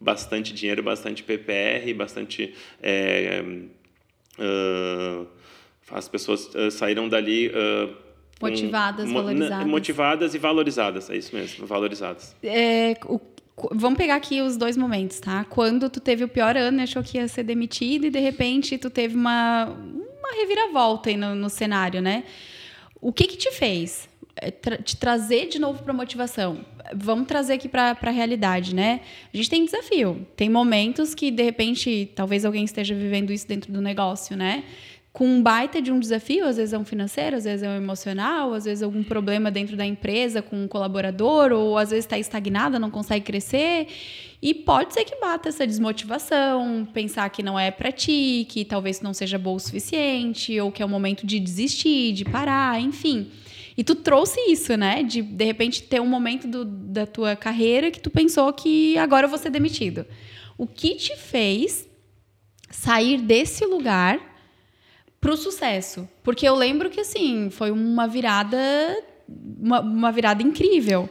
[0.00, 2.54] bastante dinheiro, bastante PPR, bastante.
[2.82, 3.42] É,
[4.38, 5.26] uh,
[5.90, 7.48] as pessoas uh, saíram dali.
[7.48, 7.94] Uh,
[8.40, 9.66] motivadas, valorizadas.
[9.66, 12.36] Motivadas e valorizadas, é isso mesmo, valorizadas.
[12.42, 13.20] É, o,
[13.72, 15.44] vamos pegar aqui os dois momentos, tá?
[15.44, 18.76] Quando tu teve o pior ano e achou que ia ser demitido e de repente
[18.76, 22.24] tu teve uma, uma reviravolta aí no, no cenário, né?
[23.00, 24.08] O que que te fez?
[24.38, 26.58] É, te trazer de novo para motivação.
[26.94, 29.00] Vamos trazer aqui para a realidade, né?
[29.32, 30.26] A gente tem desafio.
[30.36, 34.64] Tem momentos que, de repente, talvez alguém esteja vivendo isso dentro do negócio, né?
[35.10, 37.76] Com um baita de um desafio, às vezes é um financeiro, às vezes é um
[37.76, 42.04] emocional, às vezes é algum problema dentro da empresa com um colaborador, ou às vezes
[42.04, 43.86] está estagnada, não consegue crescer.
[44.42, 49.00] E pode ser que bata essa desmotivação, pensar que não é para ti, que talvez
[49.00, 53.30] não seja boa o suficiente, ou que é o momento de desistir, de parar, enfim.
[53.76, 55.02] E tu trouxe isso, né?
[55.02, 59.26] De de repente ter um momento do, da tua carreira que tu pensou que agora
[59.26, 60.06] eu vou ser demitido.
[60.56, 61.86] O que te fez
[62.70, 64.18] sair desse lugar
[65.20, 66.08] para o sucesso?
[66.22, 68.56] Porque eu lembro que assim foi uma virada,
[69.28, 71.08] uma, uma virada incrível.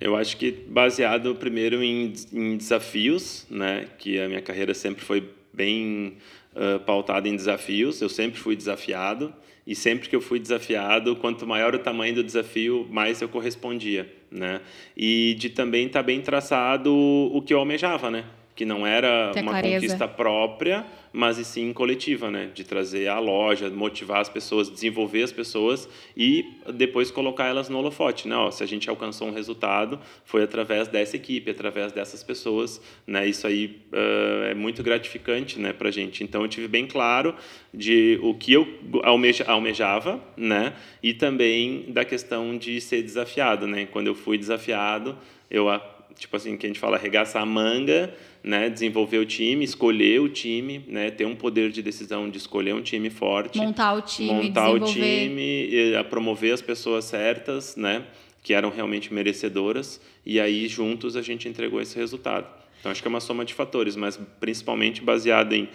[0.00, 3.86] Eu acho que baseado primeiro em, em, desafios, né?
[3.98, 6.16] Que a minha carreira sempre foi bem
[6.54, 8.00] uh, pautada em desafios.
[8.00, 9.32] Eu sempre fui desafiado.
[9.68, 14.10] E sempre que eu fui desafiado, quanto maior o tamanho do desafio, mais eu correspondia,
[14.30, 14.62] né?
[14.96, 18.24] E de também estar tá bem traçado o que eu almejava, né?
[18.58, 19.76] Que não era uma clareza.
[19.76, 22.50] conquista própria, mas e sim coletiva, né?
[22.52, 26.44] De trazer a loja, motivar as pessoas, desenvolver as pessoas e
[26.74, 28.34] depois colocar elas no holofote, né?
[28.34, 33.28] Ó, se a gente alcançou um resultado, foi através dessa equipe, através dessas pessoas, né?
[33.28, 36.24] Isso aí uh, é muito gratificante, né, para gente.
[36.24, 37.36] Então eu tive bem claro
[37.72, 38.66] de o que eu
[39.04, 40.72] almeja, almejava, né?
[41.00, 43.86] E também da questão de ser desafiado, né?
[43.86, 45.16] Quando eu fui desafiado,
[45.48, 45.68] eu
[46.16, 50.28] tipo assim, que a gente fala arregaçar a manga, né, desenvolver o time, escolher o
[50.28, 54.32] time, né, ter um poder de decisão de escolher um time forte, montar o time,
[54.32, 58.04] montar o time, e, promover as pessoas certas, né,
[58.42, 62.46] que eram realmente merecedoras, e aí juntos a gente entregou esse resultado.
[62.80, 65.68] Então acho que é uma soma de fatores, mas principalmente baseado em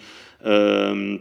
[0.44, 1.20] um,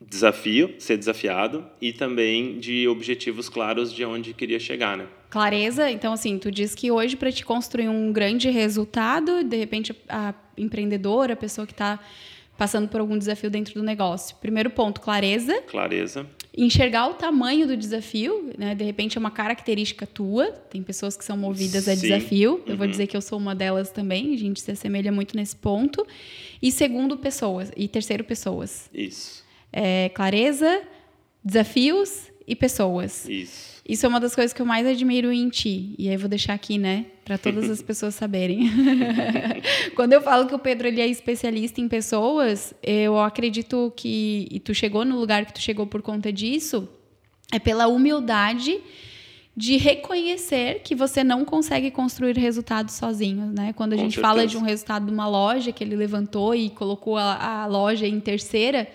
[0.00, 5.06] desafio, ser desafiado e também de objetivos claros de onde queria chegar, né?
[5.36, 9.94] Clareza, então assim, tu diz que hoje para te construir um grande resultado, de repente
[10.08, 11.98] a empreendedora, a pessoa que está
[12.56, 14.36] passando por algum desafio dentro do negócio.
[14.36, 15.60] Primeiro ponto, clareza.
[15.62, 16.26] Clareza.
[16.56, 18.74] Enxergar o tamanho do desafio, né?
[18.74, 20.46] De repente é uma característica tua.
[20.46, 22.62] Tem pessoas que são movidas a desafio.
[22.64, 22.78] Eu uhum.
[22.78, 24.32] vou dizer que eu sou uma delas também.
[24.32, 26.06] A gente se assemelha muito nesse ponto.
[26.62, 27.70] E segundo, pessoas.
[27.76, 28.88] E terceiro, pessoas.
[28.94, 30.82] Isso é, clareza,
[31.44, 33.28] desafios e pessoas.
[33.28, 33.75] Isso.
[33.88, 35.94] Isso é uma das coisas que eu mais admiro em ti.
[35.96, 38.68] E aí eu vou deixar aqui, né, para todas as pessoas saberem.
[39.94, 44.58] Quando eu falo que o Pedro ele é especialista em pessoas, eu acredito que e
[44.58, 46.88] tu chegou no lugar que tu chegou por conta disso,
[47.52, 48.80] é pela humildade
[49.56, 53.72] de reconhecer que você não consegue construir resultados sozinho, né?
[53.72, 54.34] Quando a Com gente certeza.
[54.34, 58.06] fala de um resultado de uma loja que ele levantou e colocou a, a loja
[58.06, 58.86] em terceira,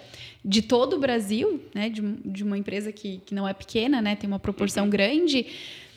[0.43, 4.15] de todo o Brasil, né, de, de uma empresa que, que não é pequena, né,
[4.15, 4.89] tem uma proporção uhum.
[4.89, 5.45] grande.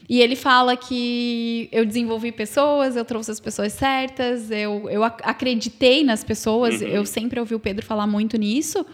[0.09, 6.05] E ele fala que eu desenvolvi pessoas, eu trouxe as pessoas certas, eu, eu acreditei
[6.05, 6.89] nas pessoas, uhum.
[6.89, 8.85] eu sempre ouvi o Pedro falar muito nisso.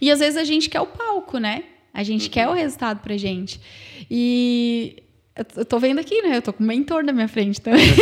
[0.00, 1.64] E às vezes a gente quer o palco, né?
[1.92, 2.30] A gente uhum.
[2.30, 3.60] quer o resultado pra gente.
[4.08, 5.02] E
[5.56, 6.36] eu tô vendo aqui, né?
[6.36, 7.86] Eu tô com um mentor na minha frente também.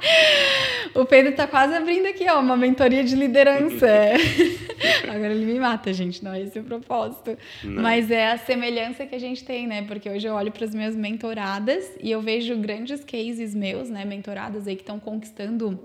[0.94, 3.86] O Pedro tá quase abrindo aqui, ó, uma mentoria de liderança.
[5.04, 7.36] Agora ele me mata, gente, não é esse o propósito.
[7.62, 7.82] Não.
[7.82, 9.82] Mas é a semelhança que a gente tem, né?
[9.82, 14.04] Porque hoje eu olho para as minhas mentoradas e eu vejo grandes cases meus, né,
[14.04, 15.78] mentoradas aí que estão conquistando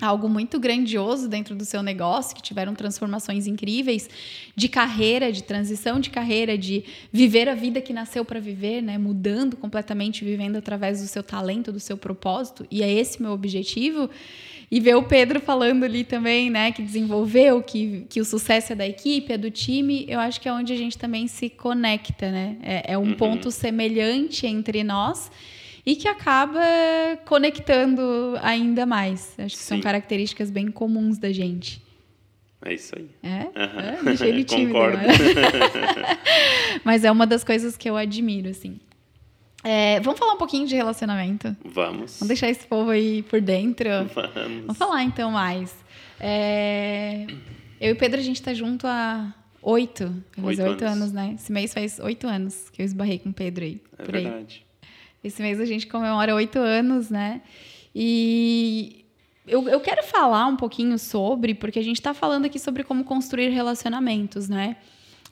[0.00, 4.08] algo muito grandioso dentro do seu negócio, que tiveram transformações incríveis
[4.54, 8.98] de carreira, de transição de carreira, de viver a vida que nasceu para viver, né,
[8.98, 14.10] mudando completamente, vivendo através do seu talento, do seu propósito, e é esse meu objetivo.
[14.70, 18.76] E ver o Pedro falando ali também, né, que desenvolveu, que, que o sucesso é
[18.76, 22.30] da equipe, é do time, eu acho que é onde a gente também se conecta,
[22.32, 22.56] né?
[22.62, 23.14] É, é um uhum.
[23.14, 25.30] ponto semelhante entre nós
[25.86, 26.60] e que acaba
[27.26, 29.34] conectando ainda mais.
[29.38, 29.68] Acho que Sim.
[29.68, 31.82] são características bem comuns da gente.
[32.64, 33.10] É isso aí.
[33.22, 33.42] É?
[33.44, 33.80] Uhum.
[33.80, 34.72] é deixei ele tímido.
[34.72, 34.98] Concordo.
[36.82, 38.80] Mas é uma das coisas que eu admiro, assim.
[39.62, 41.54] É, vamos falar um pouquinho de relacionamento?
[41.64, 42.18] Vamos.
[42.18, 43.88] Vamos deixar esse povo aí por dentro.
[44.14, 44.60] Vamos.
[44.60, 45.74] Vamos falar então mais.
[46.20, 47.26] É,
[47.80, 50.04] eu e o Pedro, a gente tá junto há oito.
[50.42, 51.02] Oito, oito anos.
[51.02, 51.12] anos.
[51.12, 51.34] né?
[51.34, 53.80] Esse mês faz oito anos que eu esbarrei com o Pedro aí.
[53.98, 54.64] É verdade.
[54.66, 54.73] Aí.
[55.24, 57.40] Esse mês a gente comemora oito anos, né?
[57.94, 59.04] E
[59.46, 63.04] eu, eu quero falar um pouquinho sobre, porque a gente está falando aqui sobre como
[63.04, 64.76] construir relacionamentos, né?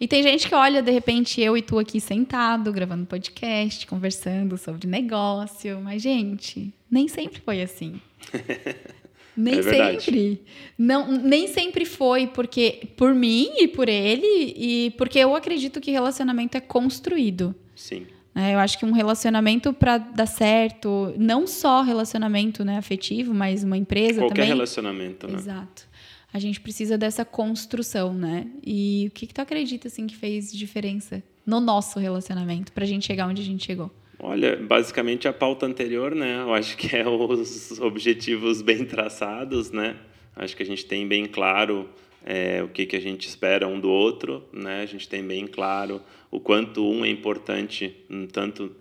[0.00, 4.58] E tem gente que olha, de repente, eu e tu aqui sentado, gravando podcast, conversando
[4.58, 5.80] sobre negócio.
[5.80, 8.00] Mas, gente, nem sempre foi assim.
[9.34, 10.42] Nem é sempre.
[10.76, 15.90] Não, nem sempre foi porque por mim e por ele e porque eu acredito que
[15.90, 17.54] relacionamento é construído.
[17.74, 18.06] Sim.
[18.34, 18.54] Né?
[18.54, 23.76] Eu acho que um relacionamento para dar certo, não só relacionamento né, afetivo, mas uma
[23.76, 24.36] empresa Qualquer também.
[24.36, 25.38] Qualquer relacionamento, né?
[25.38, 25.88] Exato.
[26.32, 28.46] A gente precisa dessa construção, né?
[28.64, 32.86] E o que, que tu acredita assim que fez diferença no nosso relacionamento para a
[32.86, 33.90] gente chegar onde a gente chegou?
[34.18, 36.40] Olha, basicamente a pauta anterior, né?
[36.40, 39.96] Eu acho que é os objetivos bem traçados, né?
[40.34, 41.90] Acho que a gente tem bem claro
[42.24, 44.82] é, o que, que a gente espera um do outro, né?
[44.82, 48.74] A gente tem bem claro o quanto um é importante hum, tanto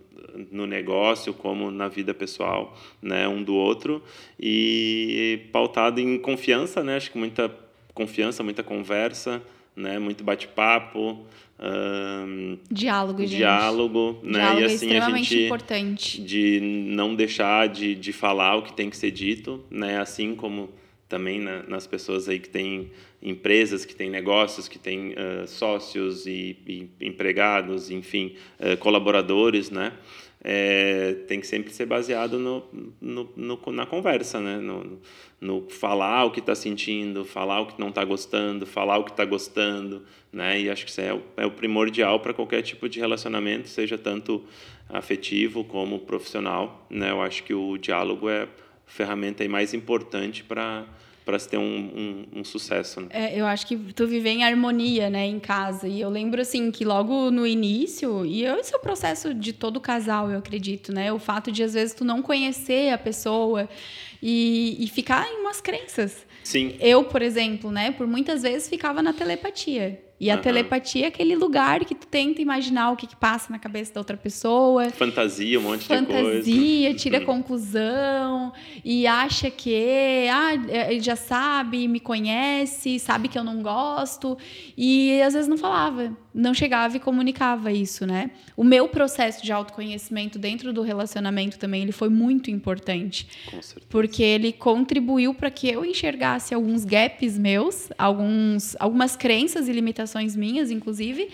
[0.50, 4.02] no negócio como na vida pessoal, né, um do outro
[4.40, 7.54] e pautado em confiança, né, acho que muita
[7.94, 9.42] confiança, muita conversa,
[9.76, 11.24] né, muito bate-papo,
[11.60, 13.36] um, diálogo, gente.
[13.36, 16.22] diálogo, né, diálogo e é assim é a gente importante.
[16.22, 20.70] de não deixar de, de falar o que tem que ser dito, né, assim como
[21.12, 26.26] também na, nas pessoas aí que têm empresas, que têm negócios, que têm uh, sócios
[26.26, 29.92] e, e, empregados, enfim, uh, colaboradores, né?
[30.42, 32.64] É, tem que sempre ser baseado no,
[33.00, 34.56] no, no na conversa, né?
[34.56, 34.98] No,
[35.38, 39.10] no falar o que está sentindo, falar o que não está gostando, falar o que
[39.10, 40.58] está gostando, né?
[40.58, 43.98] E acho que isso é o, é o primordial para qualquer tipo de relacionamento, seja
[43.98, 44.42] tanto
[44.88, 47.10] afetivo como profissional, né?
[47.10, 48.48] Eu acho que o diálogo é
[48.92, 50.84] ferramenta mais importante para
[51.24, 51.62] para se ter um,
[52.34, 53.00] um, um sucesso.
[53.00, 53.06] Né?
[53.10, 55.86] É, eu acho que tu viver em harmonia, né, em casa.
[55.86, 59.80] E eu lembro assim que logo no início, e esse é o processo de todo
[59.80, 61.12] casal, eu acredito, né?
[61.12, 63.68] O fato de às vezes tu não conhecer a pessoa
[64.20, 66.26] e, e ficar em umas crenças.
[66.42, 66.74] Sim.
[66.80, 70.02] Eu, por exemplo, né, por muitas vezes ficava na telepatia.
[70.22, 70.40] E a uhum.
[70.40, 73.98] telepatia é aquele lugar que tu tenta imaginar o que, que, passa na cabeça da
[74.00, 74.88] outra pessoa.
[74.90, 76.44] Fantasia, um monte Fantasia, de coisa.
[76.48, 77.24] Fantasia, tira uhum.
[77.24, 78.52] conclusão
[78.84, 80.54] e acha que ah,
[80.88, 84.38] ele já sabe, me conhece, sabe que eu não gosto.
[84.78, 88.30] E às vezes não falava, não chegava e comunicava isso, né?
[88.56, 93.26] O meu processo de autoconhecimento dentro do relacionamento também, ele foi muito importante.
[93.46, 93.86] Com certeza.
[93.88, 100.11] Porque ele contribuiu para que eu enxergasse alguns gaps meus, alguns, algumas crenças e limitações
[100.36, 101.28] minhas, inclusive,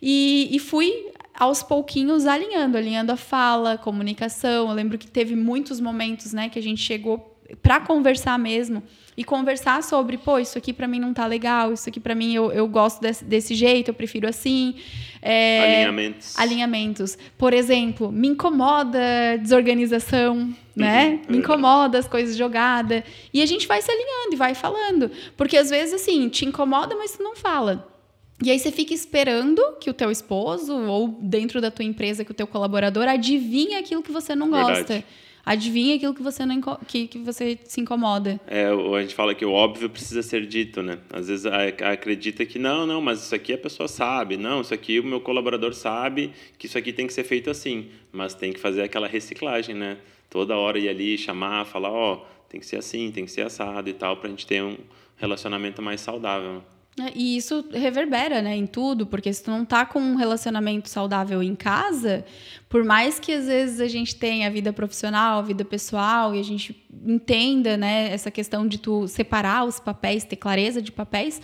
[0.00, 0.92] e, e fui
[1.34, 4.68] aos pouquinhos alinhando, alinhando a fala, comunicação.
[4.68, 8.82] Eu lembro que teve muitos momentos, né, que a gente chegou para conversar mesmo
[9.16, 12.34] e conversar sobre, pô, isso aqui para mim não tá legal, isso aqui para mim
[12.34, 14.74] eu, eu gosto desse, desse, jeito, eu prefiro assim.
[15.22, 16.38] É, alinhamentos.
[16.38, 17.18] Alinhamentos.
[17.38, 18.98] Por exemplo, me incomoda
[19.40, 21.06] desorganização, né?
[21.08, 23.04] Uhum, é me incomoda as coisas jogadas.
[23.32, 25.10] E a gente vai se alinhando e vai falando.
[25.36, 27.93] Porque às vezes, assim, te incomoda, mas tu não fala.
[28.42, 32.30] E aí você fica esperando que o teu esposo ou dentro da tua empresa que
[32.30, 34.74] o teu colaborador adivinhe aquilo que você não gosta.
[34.74, 35.04] Verdade.
[35.46, 38.40] Adivinha aquilo que você não que, que você se incomoda.
[38.46, 40.98] É, a gente fala que o óbvio precisa ser dito, né?
[41.12, 44.98] Às vezes acredita que não, não, mas isso aqui a pessoa sabe, não, isso aqui
[44.98, 48.60] o meu colaborador sabe que isso aqui tem que ser feito assim, mas tem que
[48.60, 49.98] fazer aquela reciclagem, né?
[50.30, 53.42] Toda hora ir ali chamar, falar, ó, oh, tem que ser assim, tem que ser
[53.42, 54.78] assado e tal, para a gente ter um
[55.16, 56.62] relacionamento mais saudável.
[57.00, 60.88] É, e isso reverbera, né, em tudo, porque se tu não tá com um relacionamento
[60.88, 62.24] saudável em casa,
[62.68, 66.38] por mais que às vezes a gente tenha a vida profissional, a vida pessoal, e
[66.38, 71.40] a gente entenda, né, essa questão de tu separar os papéis, ter clareza de papéis,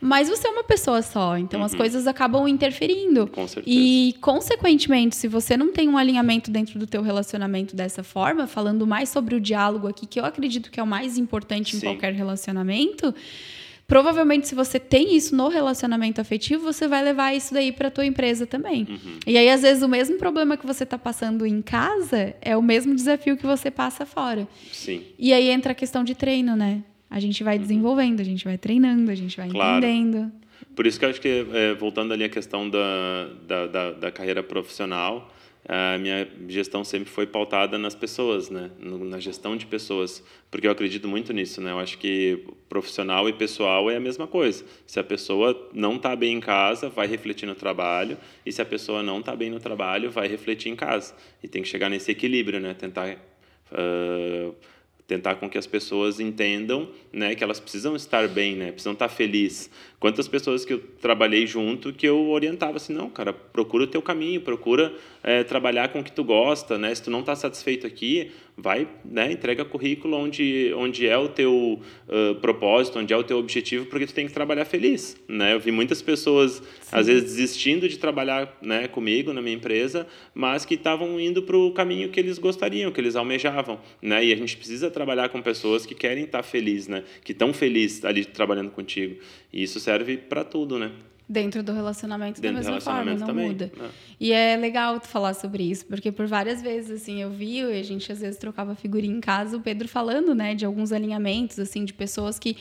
[0.00, 1.66] mas você é uma pessoa só, então uhum.
[1.66, 3.26] as coisas acabam interferindo.
[3.26, 3.76] Com certeza.
[3.76, 8.86] E, consequentemente, se você não tem um alinhamento dentro do teu relacionamento dessa forma, falando
[8.86, 11.86] mais sobre o diálogo aqui, que eu acredito que é o mais importante em Sim.
[11.86, 13.14] qualquer relacionamento,
[13.86, 18.04] Provavelmente, se você tem isso no relacionamento afetivo, você vai levar isso daí para tua
[18.04, 18.86] empresa também.
[18.88, 19.18] Uhum.
[19.26, 22.62] E aí, às vezes, o mesmo problema que você está passando em casa é o
[22.62, 24.48] mesmo desafio que você passa fora.
[24.72, 25.04] Sim.
[25.16, 26.82] E aí entra a questão de treino, né?
[27.08, 27.62] A gente vai uhum.
[27.62, 29.86] desenvolvendo, a gente vai treinando, a gente vai claro.
[29.86, 30.32] entendendo.
[30.74, 34.10] Por isso que eu acho que, é, voltando ali à questão da, da, da, da
[34.10, 35.32] carreira profissional,
[35.68, 38.70] a minha gestão sempre foi pautada nas pessoas, né?
[38.78, 41.60] na gestão de pessoas, porque eu acredito muito nisso.
[41.60, 41.72] Né?
[41.72, 44.64] Eu acho que profissional e pessoal é a mesma coisa.
[44.86, 48.64] Se a pessoa não está bem em casa, vai refletir no trabalho, e se a
[48.64, 51.14] pessoa não está bem no trabalho, vai refletir em casa.
[51.42, 52.72] E tem que chegar nesse equilíbrio, né?
[52.72, 53.16] tentar.
[53.72, 54.54] Uh,
[55.06, 59.08] tentar com que as pessoas entendam né, que elas precisam estar bem, né, precisam estar
[59.08, 59.70] felizes.
[59.98, 64.02] Quantas pessoas que eu trabalhei junto que eu orientava assim, não, cara, procura o teu
[64.02, 66.94] caminho, procura é, trabalhar com o que tu gosta, né?
[66.94, 71.80] Se tu não está satisfeito aqui, vai, né, entrega currículo onde onde é o teu
[72.08, 75.52] uh, propósito, onde é o teu objetivo, porque tu tem que trabalhar feliz, né?
[75.52, 76.90] Eu vi muitas pessoas Sim.
[76.90, 81.56] às vezes desistindo de trabalhar, né, comigo na minha empresa, mas que estavam indo para
[81.56, 84.24] o caminho que eles gostariam, que eles almejavam, né?
[84.24, 87.04] E a gente precisa trabalhar com pessoas que querem estar felizes, né?
[87.22, 89.16] Que estão felizes ali trabalhando contigo.
[89.52, 89.95] E isso serve
[90.28, 90.92] para tudo, né?
[91.28, 93.72] Dentro do relacionamento Dentro da mesma forma, não também, muda.
[93.76, 93.90] Né?
[94.20, 97.80] E é legal tu falar sobre isso, porque por várias vezes, assim, eu vi, e
[97.80, 101.58] a gente às vezes trocava figurinha em casa, o Pedro falando, né, de alguns alinhamentos,
[101.58, 102.56] assim, de pessoas que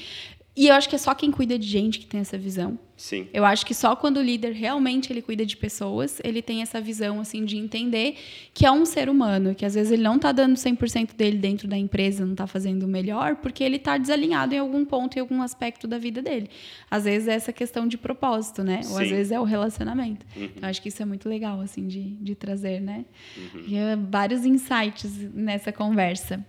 [0.58, 2.80] e eu acho que é só quem cuida de gente que tem essa visão.
[2.96, 3.28] Sim.
[3.34, 6.80] Eu acho que só quando o líder realmente ele cuida de pessoas, ele tem essa
[6.80, 8.15] visão assim de entender
[8.54, 11.68] que é um ser humano, que às vezes ele não está dando 100% dele dentro
[11.68, 15.20] da empresa, não está fazendo o melhor, porque ele está desalinhado em algum ponto, em
[15.20, 16.50] algum aspecto da vida dele.
[16.89, 18.82] Às vezes é essa questão de propósito, né?
[18.82, 18.94] Sim.
[18.94, 20.26] Ou às vezes é o relacionamento.
[20.38, 20.50] Uhum.
[20.56, 23.04] Então acho que isso é muito legal assim de, de trazer, né?
[23.38, 23.78] Uhum.
[23.78, 26.46] É vários insights nessa conversa.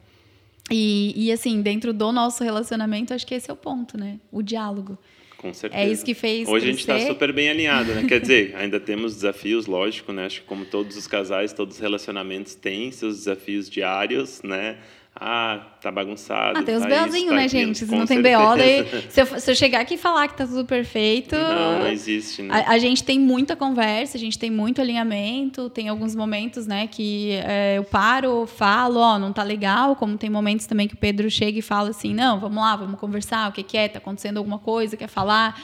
[0.70, 4.18] E, e assim, dentro do nosso relacionamento, acho que esse é o ponto, né?
[4.32, 4.98] O diálogo.
[5.36, 5.82] Com certeza.
[5.82, 6.48] É isso que fez.
[6.48, 6.92] Hoje crescer.
[6.92, 8.04] a gente está super bem alinhado, né?
[8.08, 10.26] Quer dizer, ainda temos desafios, lógico, né?
[10.26, 14.78] Acho que como todos os casais, todos os relacionamentos têm seus desafios diários, né?
[15.18, 16.58] Ah, tá bagunçado.
[16.58, 17.86] Ah, tem os tá BOzinhos, tá né, gente?
[17.86, 20.46] Se não tem BO, daí, se, eu, se eu chegar aqui e falar que tá
[20.46, 21.34] tudo perfeito.
[21.34, 22.64] Não, não existe, né?
[22.66, 26.86] A, a, gente tem muita conversa, a gente tem muito alinhamento, tem alguns momentos, né,
[26.86, 30.98] que é, eu paro, falo, ó, não tá legal, como tem momentos também que o
[30.98, 33.98] Pedro chega e fala assim, não, vamos lá, vamos conversar, o que, que é, tá
[33.98, 35.58] acontecendo alguma coisa, quer falar.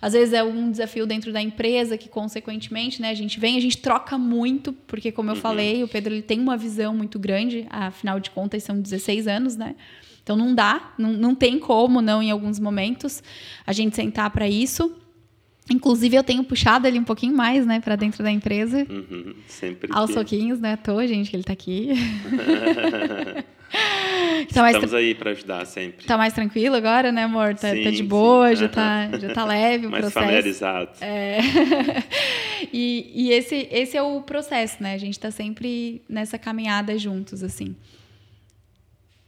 [0.00, 3.60] Às vezes é um desafio dentro da empresa que, consequentemente, né, a gente vem, a
[3.60, 5.40] gente troca muito, porque, como eu uhum.
[5.40, 9.56] falei, o Pedro ele tem uma visão muito grande, afinal de contas, são 16 anos,
[9.56, 9.74] né?
[10.22, 13.22] Então não dá, não, não tem como não em alguns momentos
[13.66, 14.94] a gente sentar para isso.
[15.70, 18.86] Inclusive, eu tenho puxado ele um pouquinho mais, né, para dentro da empresa.
[18.88, 19.90] Uhum, sempre.
[19.92, 20.74] Aos soquinhos, né?
[20.74, 21.90] À toa, gente, que ele está aqui.
[24.52, 26.06] tá mais Estamos aí para ajudar sempre.
[26.06, 27.54] Tá mais tranquilo agora, né, amor?
[27.54, 30.24] Tá, sim, tá de boa, já, tá, já tá leve o mais processo.
[30.24, 30.90] familiarizado.
[31.00, 31.38] É.
[32.72, 34.94] e e esse, esse é o processo, né?
[34.94, 37.74] A gente tá sempre nessa caminhada juntos, assim.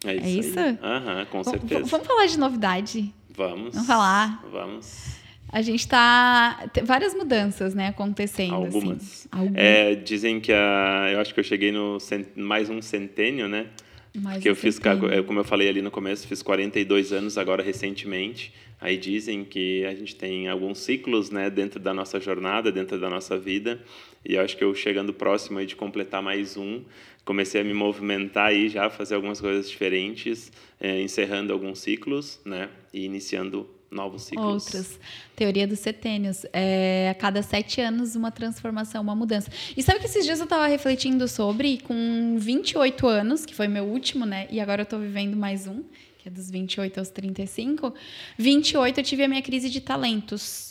[0.05, 0.27] É isso?
[0.27, 0.79] É isso?
[0.83, 1.85] Aham, com certeza.
[1.85, 3.15] Vamos falar de novidade?
[3.37, 3.75] Vamos.
[3.75, 4.43] Vamos falar?
[4.51, 5.21] Vamos.
[5.53, 8.55] A gente está várias mudanças, né, acontecendo.
[8.55, 9.03] Algumas.
[9.03, 9.29] Assim.
[9.33, 9.57] Algumas.
[9.57, 13.67] É, dizem que a, eu acho que eu cheguei no cent, mais um centênio, né?
[14.15, 15.25] Um eu fiz, centênio.
[15.25, 18.53] como eu falei ali no começo, fiz 42 anos agora recentemente.
[18.81, 23.11] Aí dizem que a gente tem alguns ciclos, né, dentro da nossa jornada, dentro da
[23.11, 23.81] nossa vida.
[24.25, 26.83] E eu acho que eu chegando próximo aí de completar mais um,
[27.25, 30.51] comecei a me movimentar aí já, fazer algumas coisas diferentes,
[30.81, 34.65] é, encerrando alguns ciclos, né, e iniciando novos ciclos.
[34.65, 35.01] Outras.
[35.35, 36.47] Teoria dos setênios.
[36.53, 39.51] É, a cada sete anos, uma transformação, uma mudança.
[39.77, 43.85] E sabe que esses dias eu estava refletindo sobre, com 28 anos, que foi meu
[43.85, 44.47] último, né?
[44.51, 45.83] E agora eu estou vivendo mais um,
[46.19, 47.93] que é dos 28 aos 35.
[48.39, 50.71] 28 eu tive a minha crise de talentos.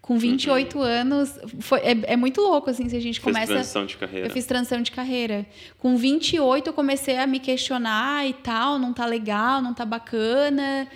[0.00, 0.82] Com 28 uhum.
[0.82, 3.46] anos, foi, é, é, muito louco, assim, se a gente começa...
[3.46, 4.26] Fiz transição de carreira.
[4.26, 5.46] Eu fiz transição de carreira.
[5.78, 10.88] Com 28, eu comecei a me questionar e tal, não tá legal, não tá bacana.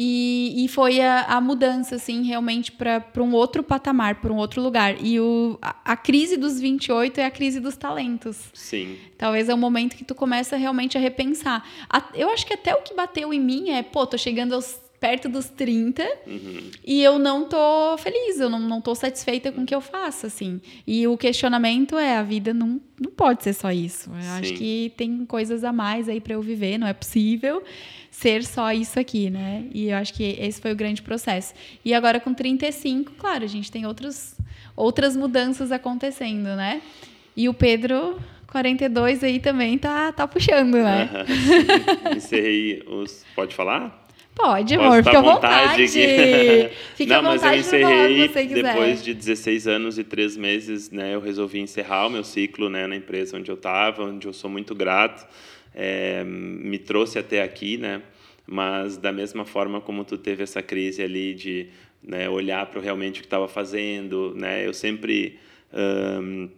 [0.00, 4.62] E, e foi a, a mudança, assim, realmente para um outro patamar, para um outro
[4.62, 4.94] lugar.
[5.04, 8.44] E o, a, a, crise dos 28 é a crise dos talentos.
[8.54, 8.96] Sim.
[9.18, 11.64] Talvez é o momento que tu começa realmente a repensar.
[11.90, 14.80] A, eu acho que até o que bateu em mim é, pô, tô chegando aos
[15.00, 16.70] perto dos 30 uhum.
[16.84, 20.26] e eu não tô feliz, eu não, não tô satisfeita com o que eu faço,
[20.26, 20.60] assim.
[20.86, 24.10] E o questionamento é, a vida não, não pode ser só isso.
[24.10, 24.28] Eu Sim.
[24.28, 27.62] acho que tem coisas a mais aí para eu viver, não é possível
[28.10, 29.66] ser só isso aqui, né?
[29.72, 31.54] E eu acho que esse foi o grande processo.
[31.84, 34.34] E agora com 35, claro, a gente tem outros,
[34.74, 36.82] outras mudanças acontecendo, né?
[37.36, 38.18] E o Pedro
[38.48, 41.08] 42 aí também tá, tá puxando, né?
[41.12, 43.24] Uhum, encerrei os.
[43.36, 44.07] Pode falar?
[44.38, 45.86] Pode, amor, fica à vontade.
[45.86, 46.70] vontade.
[46.94, 51.14] Fica Não, à vontade mas eu encerrei depois de 16 anos e 3 meses, né?
[51.14, 54.48] Eu resolvi encerrar o meu ciclo, né, na empresa onde eu estava, onde eu sou
[54.48, 55.26] muito grato
[55.74, 58.02] é, me trouxe até aqui, né?
[58.44, 61.68] Mas da mesma forma como tu teve essa crise ali de
[62.02, 64.66] né, olhar para realmente o que estava fazendo, né?
[64.66, 65.38] Eu sempre
[65.72, 66.48] um,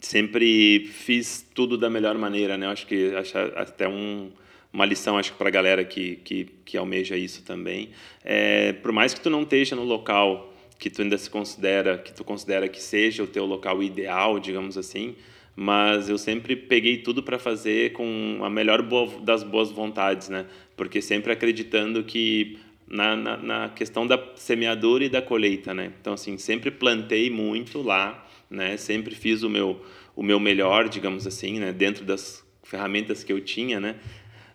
[0.00, 2.66] sempre fiz tudo da melhor maneira, né?
[2.66, 4.30] Eu acho que acho até um
[4.72, 7.90] uma lição acho para a galera que, que que almeja isso também.
[8.24, 12.12] É, por mais que tu não esteja no local que tu ainda se considera que
[12.12, 15.14] tu considera que seja o teu local ideal, digamos assim,
[15.54, 18.82] mas eu sempre peguei tudo para fazer com a melhor
[19.20, 20.46] das boas vontades, né?
[20.76, 22.58] Porque sempre acreditando que
[22.88, 25.92] na, na, na, questão da semeadura e da colheita, né?
[26.00, 28.76] Então assim sempre plantei muito lá, né?
[28.76, 31.72] Sempre fiz o meu o meu melhor, digamos assim, né?
[31.72, 33.96] Dentro das ferramentas que eu tinha, né?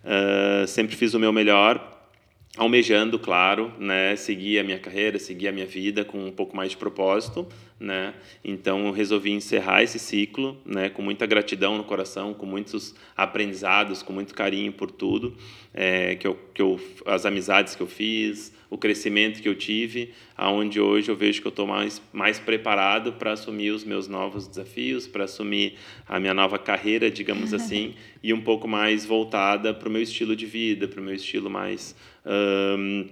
[0.04, 1.98] Uh, sempre fiz o meu melhor
[2.58, 6.72] almejando, claro, né, seguir a minha carreira, seguir a minha vida com um pouco mais
[6.72, 7.46] de propósito,
[7.78, 8.14] né?
[8.44, 14.02] Então eu resolvi encerrar esse ciclo, né, com muita gratidão no coração, com muitos aprendizados,
[14.02, 15.36] com muito carinho por tudo,
[15.72, 20.12] é, que eu, que eu, as amizades que eu fiz, o crescimento que eu tive,
[20.36, 24.46] aonde hoje eu vejo que eu estou mais mais preparado para assumir os meus novos
[24.46, 25.74] desafios, para assumir
[26.06, 30.36] a minha nova carreira, digamos assim, e um pouco mais voltada para o meu estilo
[30.36, 31.96] de vida, para o meu estilo mais
[32.26, 33.08] um,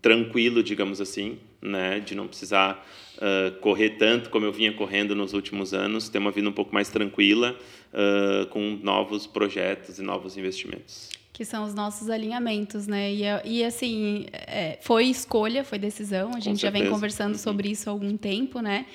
[0.00, 2.86] tranquilo, digamos assim, né, de não precisar
[3.16, 6.74] uh, correr tanto como eu vinha correndo nos últimos anos, ter uma vida um pouco
[6.74, 7.58] mais tranquila,
[7.92, 11.23] uh, com novos projetos e novos investimentos.
[11.34, 13.12] Que são os nossos alinhamentos, né?
[13.12, 17.38] E, e assim, é, foi escolha, foi decisão, a gente já vem conversando uhum.
[17.38, 18.86] sobre isso há algum tempo, né?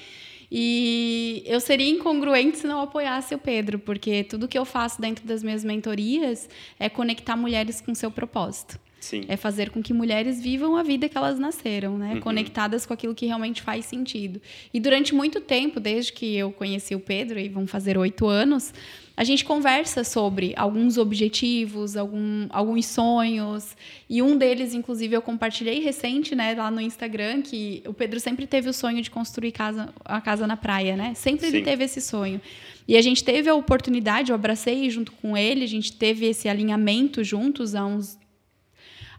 [0.52, 5.28] E eu seria incongruente se não apoiasse o Pedro, porque tudo que eu faço dentro
[5.28, 8.80] das minhas mentorias é conectar mulheres com seu propósito.
[9.00, 9.24] Sim.
[9.28, 12.16] É fazer com que mulheres vivam a vida que elas nasceram, né?
[12.16, 12.20] Uhum.
[12.20, 14.42] Conectadas com aquilo que realmente faz sentido.
[14.74, 18.74] E durante muito tempo, desde que eu conheci o Pedro, e vão fazer oito anos,
[19.20, 23.76] a gente conversa sobre alguns objetivos, algum, alguns sonhos.
[24.10, 28.48] E um deles, inclusive, eu compartilhei recente, né, lá no Instagram, que o Pedro sempre
[28.48, 31.14] teve o sonho de construir casa, a casa na praia, né?
[31.16, 31.58] Sempre Sim.
[31.58, 32.40] ele teve esse sonho.
[32.88, 36.48] E a gente teve a oportunidade, eu abracei junto com ele, a gente teve esse
[36.48, 38.18] alinhamento juntos há uns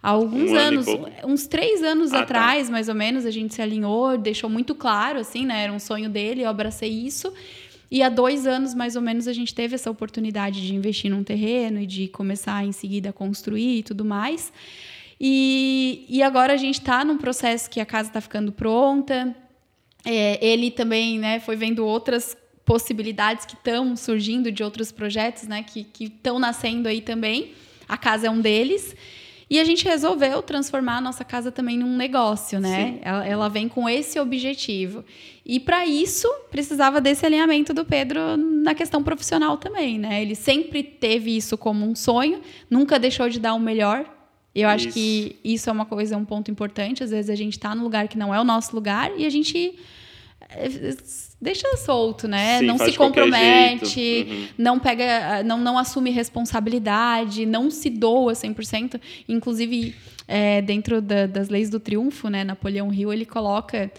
[0.02, 1.10] há alguns Um ano anos, pouco.
[1.26, 2.22] uns três anos Ah, tá.
[2.22, 5.64] atrás, mais ou menos, a gente se alinhou, deixou muito claro, assim, né?
[5.64, 7.32] Era um sonho dele, eu abracei isso.
[7.90, 11.24] E há dois anos, mais ou menos, a gente teve essa oportunidade de investir num
[11.24, 14.52] terreno e de começar em seguida a construir e tudo mais.
[15.20, 19.34] E, e agora a gente está num processo que a casa está ficando pronta.
[20.04, 25.62] É, ele também né, foi vendo outras possibilidades que estão surgindo de outros projetos né,
[25.64, 27.52] que estão nascendo aí também.
[27.88, 28.94] A casa é um deles.
[29.50, 33.00] E a gente resolveu transformar a nossa casa também num negócio, né?
[33.02, 35.04] Ela, ela vem com esse objetivo.
[35.44, 40.22] E para isso, precisava desse alinhamento do Pedro na questão profissional também, né?
[40.22, 42.40] Ele sempre teve isso como um sonho,
[42.70, 44.06] nunca deixou de dar o melhor.
[44.54, 44.94] Eu acho Isso.
[44.94, 47.04] que isso é uma coisa, um ponto importante.
[47.04, 49.30] Às vezes a gente está no lugar que não é o nosso lugar e a
[49.30, 49.78] gente
[51.40, 52.58] deixa solto, né?
[52.58, 54.26] Sim, não se compromete.
[54.28, 54.46] Uhum.
[54.58, 59.00] não pega, não, não assume responsabilidade, não se doa 100%.
[59.28, 59.94] Inclusive,
[60.26, 63.90] é, dentro da- das leis do triunfo, né, Napoleão Hill, ele coloca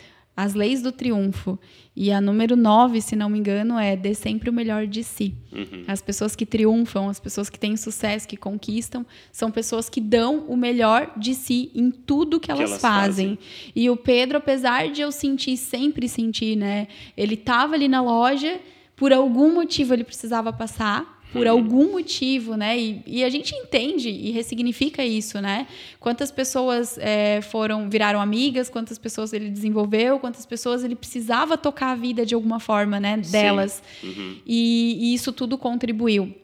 [0.41, 1.59] as leis do triunfo.
[1.95, 5.35] E a número 9, se não me engano, é dê sempre o melhor de si.
[5.51, 5.83] Uhum.
[5.87, 10.45] As pessoas que triunfam, as pessoas que têm sucesso, que conquistam, são pessoas que dão
[10.47, 13.37] o melhor de si em tudo que elas, elas fazem.
[13.75, 16.87] E o Pedro, apesar de eu sentir, sempre sentir, né?
[17.15, 18.59] Ele estava ali na loja,
[18.95, 21.20] por algum motivo ele precisava passar.
[21.31, 21.51] Por Uhum.
[21.53, 22.77] algum motivo, né?
[22.77, 25.65] E, e a gente entende e ressignifica isso, né?
[25.99, 31.91] Quantas pessoas é, foram, viraram amigas, quantas pessoas ele desenvolveu, quantas pessoas ele precisava tocar
[31.91, 33.17] a vida de alguma forma, né?
[33.17, 33.81] Delas.
[34.03, 34.37] Uhum.
[34.45, 36.35] E, e isso tudo contribuiu.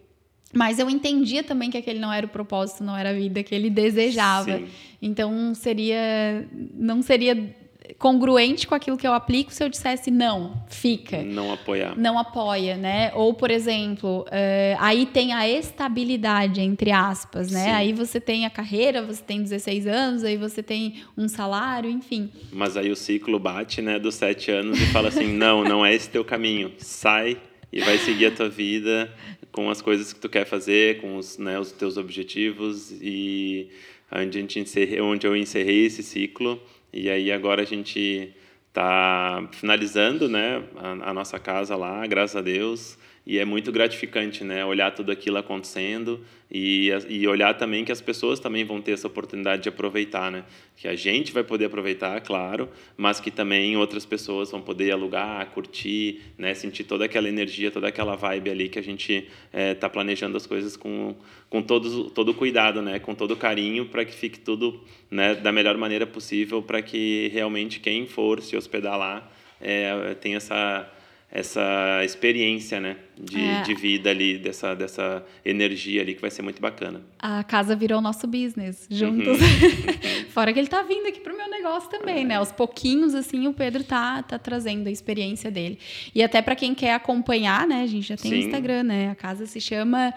[0.53, 3.53] Mas eu entendia também que aquele não era o propósito, não era a vida que
[3.53, 4.57] ele desejava.
[4.57, 4.67] Sim.
[5.01, 7.35] Então seria não seria
[7.97, 11.23] congruente com aquilo que eu aplico se eu dissesse não, fica.
[11.23, 11.97] Não apoiar.
[11.97, 13.11] Não apoia, né?
[13.13, 17.65] Ou, por exemplo, eh, aí tem a estabilidade, entre aspas, né?
[17.65, 17.71] Sim.
[17.71, 22.29] Aí você tem a carreira, você tem 16 anos, aí você tem um salário, enfim.
[22.51, 25.93] Mas aí o ciclo bate, né, dos sete anos e fala assim, não, não é
[25.93, 26.71] esse teu caminho.
[26.77, 27.37] Sai
[27.71, 29.11] e vai seguir a tua vida
[29.51, 33.69] com as coisas que tu quer fazer, com os, né, os teus objetivos e
[34.11, 36.61] onde, a gente encerrei, onde eu encerrei esse ciclo.
[36.91, 38.33] E aí agora a gente
[38.67, 42.97] está finalizando, né, a, a nossa casa lá, graças a Deus.
[43.29, 44.63] E é muito gratificante, né?
[44.63, 49.05] Olhar tudo aquilo acontecendo e, e olhar também que as pessoas também vão ter essa
[49.05, 50.45] oportunidade de aproveitar, né?
[50.77, 55.45] Que a gente vai poder aproveitar, claro, mas que também outras pessoas vão poder alugar,
[55.47, 56.53] curtir, né?
[56.53, 60.77] Sentir toda aquela energia, toda aquela vibe ali que a gente está planejando as coisas
[60.77, 61.13] com,
[61.49, 62.97] com todos, todo cuidado, né?
[62.97, 64.79] Com todo carinho para que fique tudo
[65.11, 70.37] né, da melhor maneira possível para que realmente quem for se hospedar lá é, tenha
[70.37, 70.89] essa
[71.29, 73.61] essa experiência né de, É.
[73.61, 77.99] de vida ali dessa dessa energia ali que vai ser muito bacana A casa virou
[78.01, 79.39] nosso business juntos.
[79.39, 80.25] Uhum.
[80.31, 82.35] Fora que ele tá vindo aqui pro meu negócio também, né?
[82.35, 85.79] Aos pouquinhos, assim, o Pedro tá, tá trazendo a experiência dele.
[86.13, 87.81] E até para quem quer acompanhar, né?
[87.81, 88.45] A gente já tem o Sim.
[88.45, 89.09] Instagram, né?
[89.09, 90.13] A casa se chama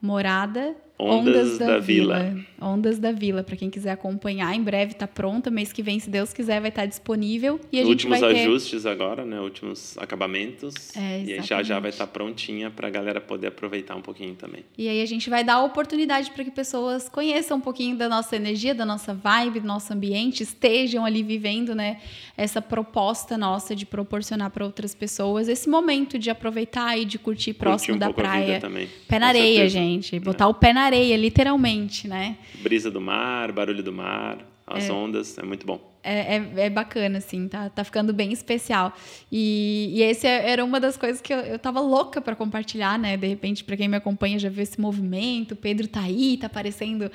[0.00, 2.36] Morada Ondas da Vila.
[2.60, 6.10] Ondas da Vila, para quem quiser acompanhar, em breve tá pronta, mês que vem, se
[6.10, 9.96] Deus quiser, vai estar disponível e a gente últimos vai ter ajustes agora né últimos
[9.98, 14.02] acabamentos É, e aí já já vai estar prontinha para a galera poder aproveitar um
[14.02, 17.60] pouquinho também E aí a gente vai dar a oportunidade para que pessoas conheçam um
[17.60, 22.00] pouquinho da nossa energia, da nossa vibe, do nosso ambiente, estejam ali vivendo, né,
[22.36, 27.54] essa proposta nossa de proporcionar para outras pessoas esse momento de aproveitar e de curtir
[27.54, 28.60] próximo Curtir um da praia.
[28.60, 29.78] também Pé na com areia, certeza.
[29.78, 29.82] É.
[29.82, 30.20] gente.
[30.20, 32.36] Botar o pé na areia, literalmente, né?
[32.62, 34.92] brisa do mar barulho do mar as É.
[34.92, 38.92] ondas é muito bom É, é, é bacana, assim, tá, tá ficando bem especial.
[39.30, 42.98] E, e esse é- era uma das coisas que eu, eu tava louca para compartilhar,
[42.98, 43.16] né?
[43.16, 46.46] De repente, para quem me acompanha já viu esse movimento, o Pedro tá aí, tá
[46.46, 47.10] aparecendo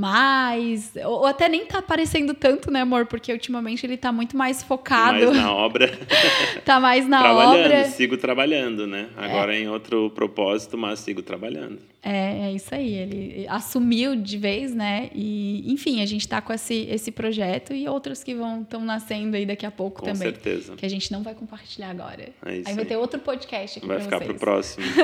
[0.00, 0.92] mais.
[1.04, 3.06] Ou, ou até nem tá aparecendo tanto, né, amor?
[3.06, 5.90] Porque ultimamente ele tá muito mais focado, mas na obra
[6.64, 7.84] tá mais na trabalhando obra.
[7.86, 12.94] sigo trabalhando né agora em outro propósito mas sigo trabalhando É, é isso aí.
[12.94, 15.10] Ele assumiu de vez, né?
[15.14, 19.36] E, enfim, a gente tá com esse, esse projeto e outros que vão estão nascendo
[19.36, 20.32] aí daqui a pouco com também.
[20.32, 22.28] certeza Que a gente não vai compartilhar agora.
[22.44, 22.88] É isso aí vai aí.
[22.88, 24.30] ter outro podcast aqui vai ficar vocês.
[24.30, 24.86] pro próximo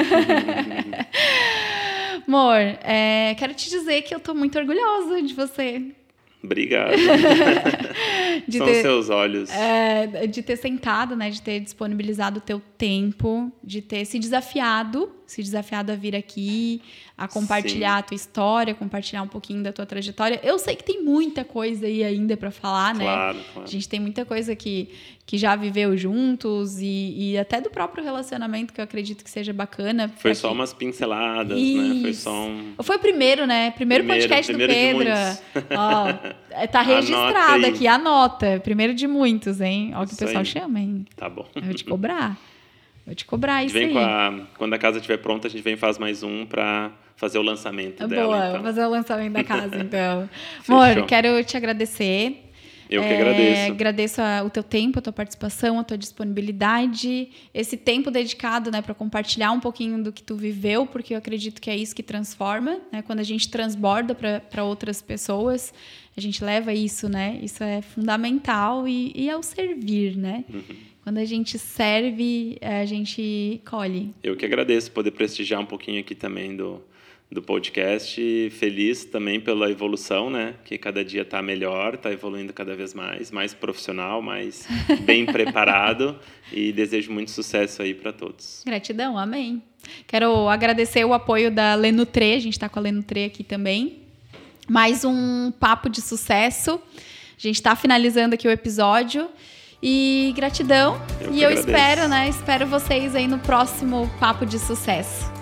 [2.26, 5.80] Amor, é, quero te dizer que eu tô muito orgulhosa de você.
[6.42, 6.96] Obrigado.
[8.46, 9.50] de São ter, seus olhos.
[9.50, 11.30] É, de ter sentado, né?
[11.30, 16.81] De ter disponibilizado o teu tempo, de ter se desafiado, se desafiado a vir aqui,
[17.18, 17.99] a compartilhar Sim.
[17.99, 20.39] a tua história, compartilhar um pouquinho da tua trajetória.
[20.43, 23.05] Eu sei que tem muita coisa aí ainda para falar, né?
[23.05, 23.68] Claro, claro.
[23.68, 24.89] A gente tem muita coisa que,
[25.24, 29.53] que já viveu juntos e, e até do próprio relacionamento que eu acredito que seja
[29.53, 30.12] bacana.
[30.16, 30.55] Foi só que...
[30.55, 31.95] umas pinceladas, Isso.
[31.95, 32.01] né?
[32.03, 32.74] Foi só um...
[32.83, 33.72] Foi o primeiro, né?
[33.72, 35.12] Primeiro, primeiro podcast primeiro do Pedro.
[35.77, 36.09] Ó,
[36.51, 38.61] é, tá registrado aqui, anota.
[38.62, 39.93] Primeiro de muitos, hein?
[39.97, 40.45] Ó, o que o pessoal aí.
[40.45, 41.05] chama, hein?
[41.16, 41.47] Tá bom.
[41.55, 42.39] Eu vou te cobrar.
[43.07, 44.04] Vou te cobrar isso vem aí.
[44.04, 47.38] A, quando a casa estiver pronta, a gente vem e faz mais um para fazer
[47.38, 48.36] o lançamento Boa, dela.
[48.36, 48.62] Boa, então.
[48.62, 50.28] fazer o lançamento da casa, então.
[50.68, 52.42] Amor, quero te agradecer.
[52.90, 53.72] Eu que é, agradeço.
[53.72, 58.80] Agradeço a, o teu tempo, a tua participação, a tua disponibilidade, esse tempo dedicado né,
[58.80, 62.02] para compartilhar um pouquinho do que tu viveu, porque eu acredito que é isso que
[62.02, 62.80] transforma.
[62.92, 63.02] Né?
[63.02, 65.72] Quando a gente transborda para outras pessoas,
[66.16, 67.38] a gente leva isso, né?
[67.42, 70.44] Isso é fundamental e, e é o servir, né?
[70.48, 70.62] Uhum.
[71.07, 74.12] Quando a gente serve, a gente colhe.
[74.24, 76.82] Eu que agradeço poder prestigiar um pouquinho aqui também do,
[77.30, 78.50] do podcast.
[78.50, 80.57] Feliz também pela evolução, né?
[80.64, 84.66] Que cada dia está melhor, está evoluindo cada vez mais, mais profissional, mais
[85.07, 86.18] bem preparado.
[86.52, 88.64] E desejo muito sucesso aí para todos.
[88.66, 89.62] Gratidão, amém.
[90.09, 94.02] Quero agradecer o apoio da Lenutre, a gente está com a Lenutre aqui também.
[94.68, 96.80] Mais um papo de sucesso.
[97.38, 99.30] A gente está finalizando aqui o episódio.
[99.83, 101.01] E gratidão.
[101.20, 102.29] Eu e eu espero, né?
[102.29, 105.36] Espero vocês aí no próximo papo de sucesso.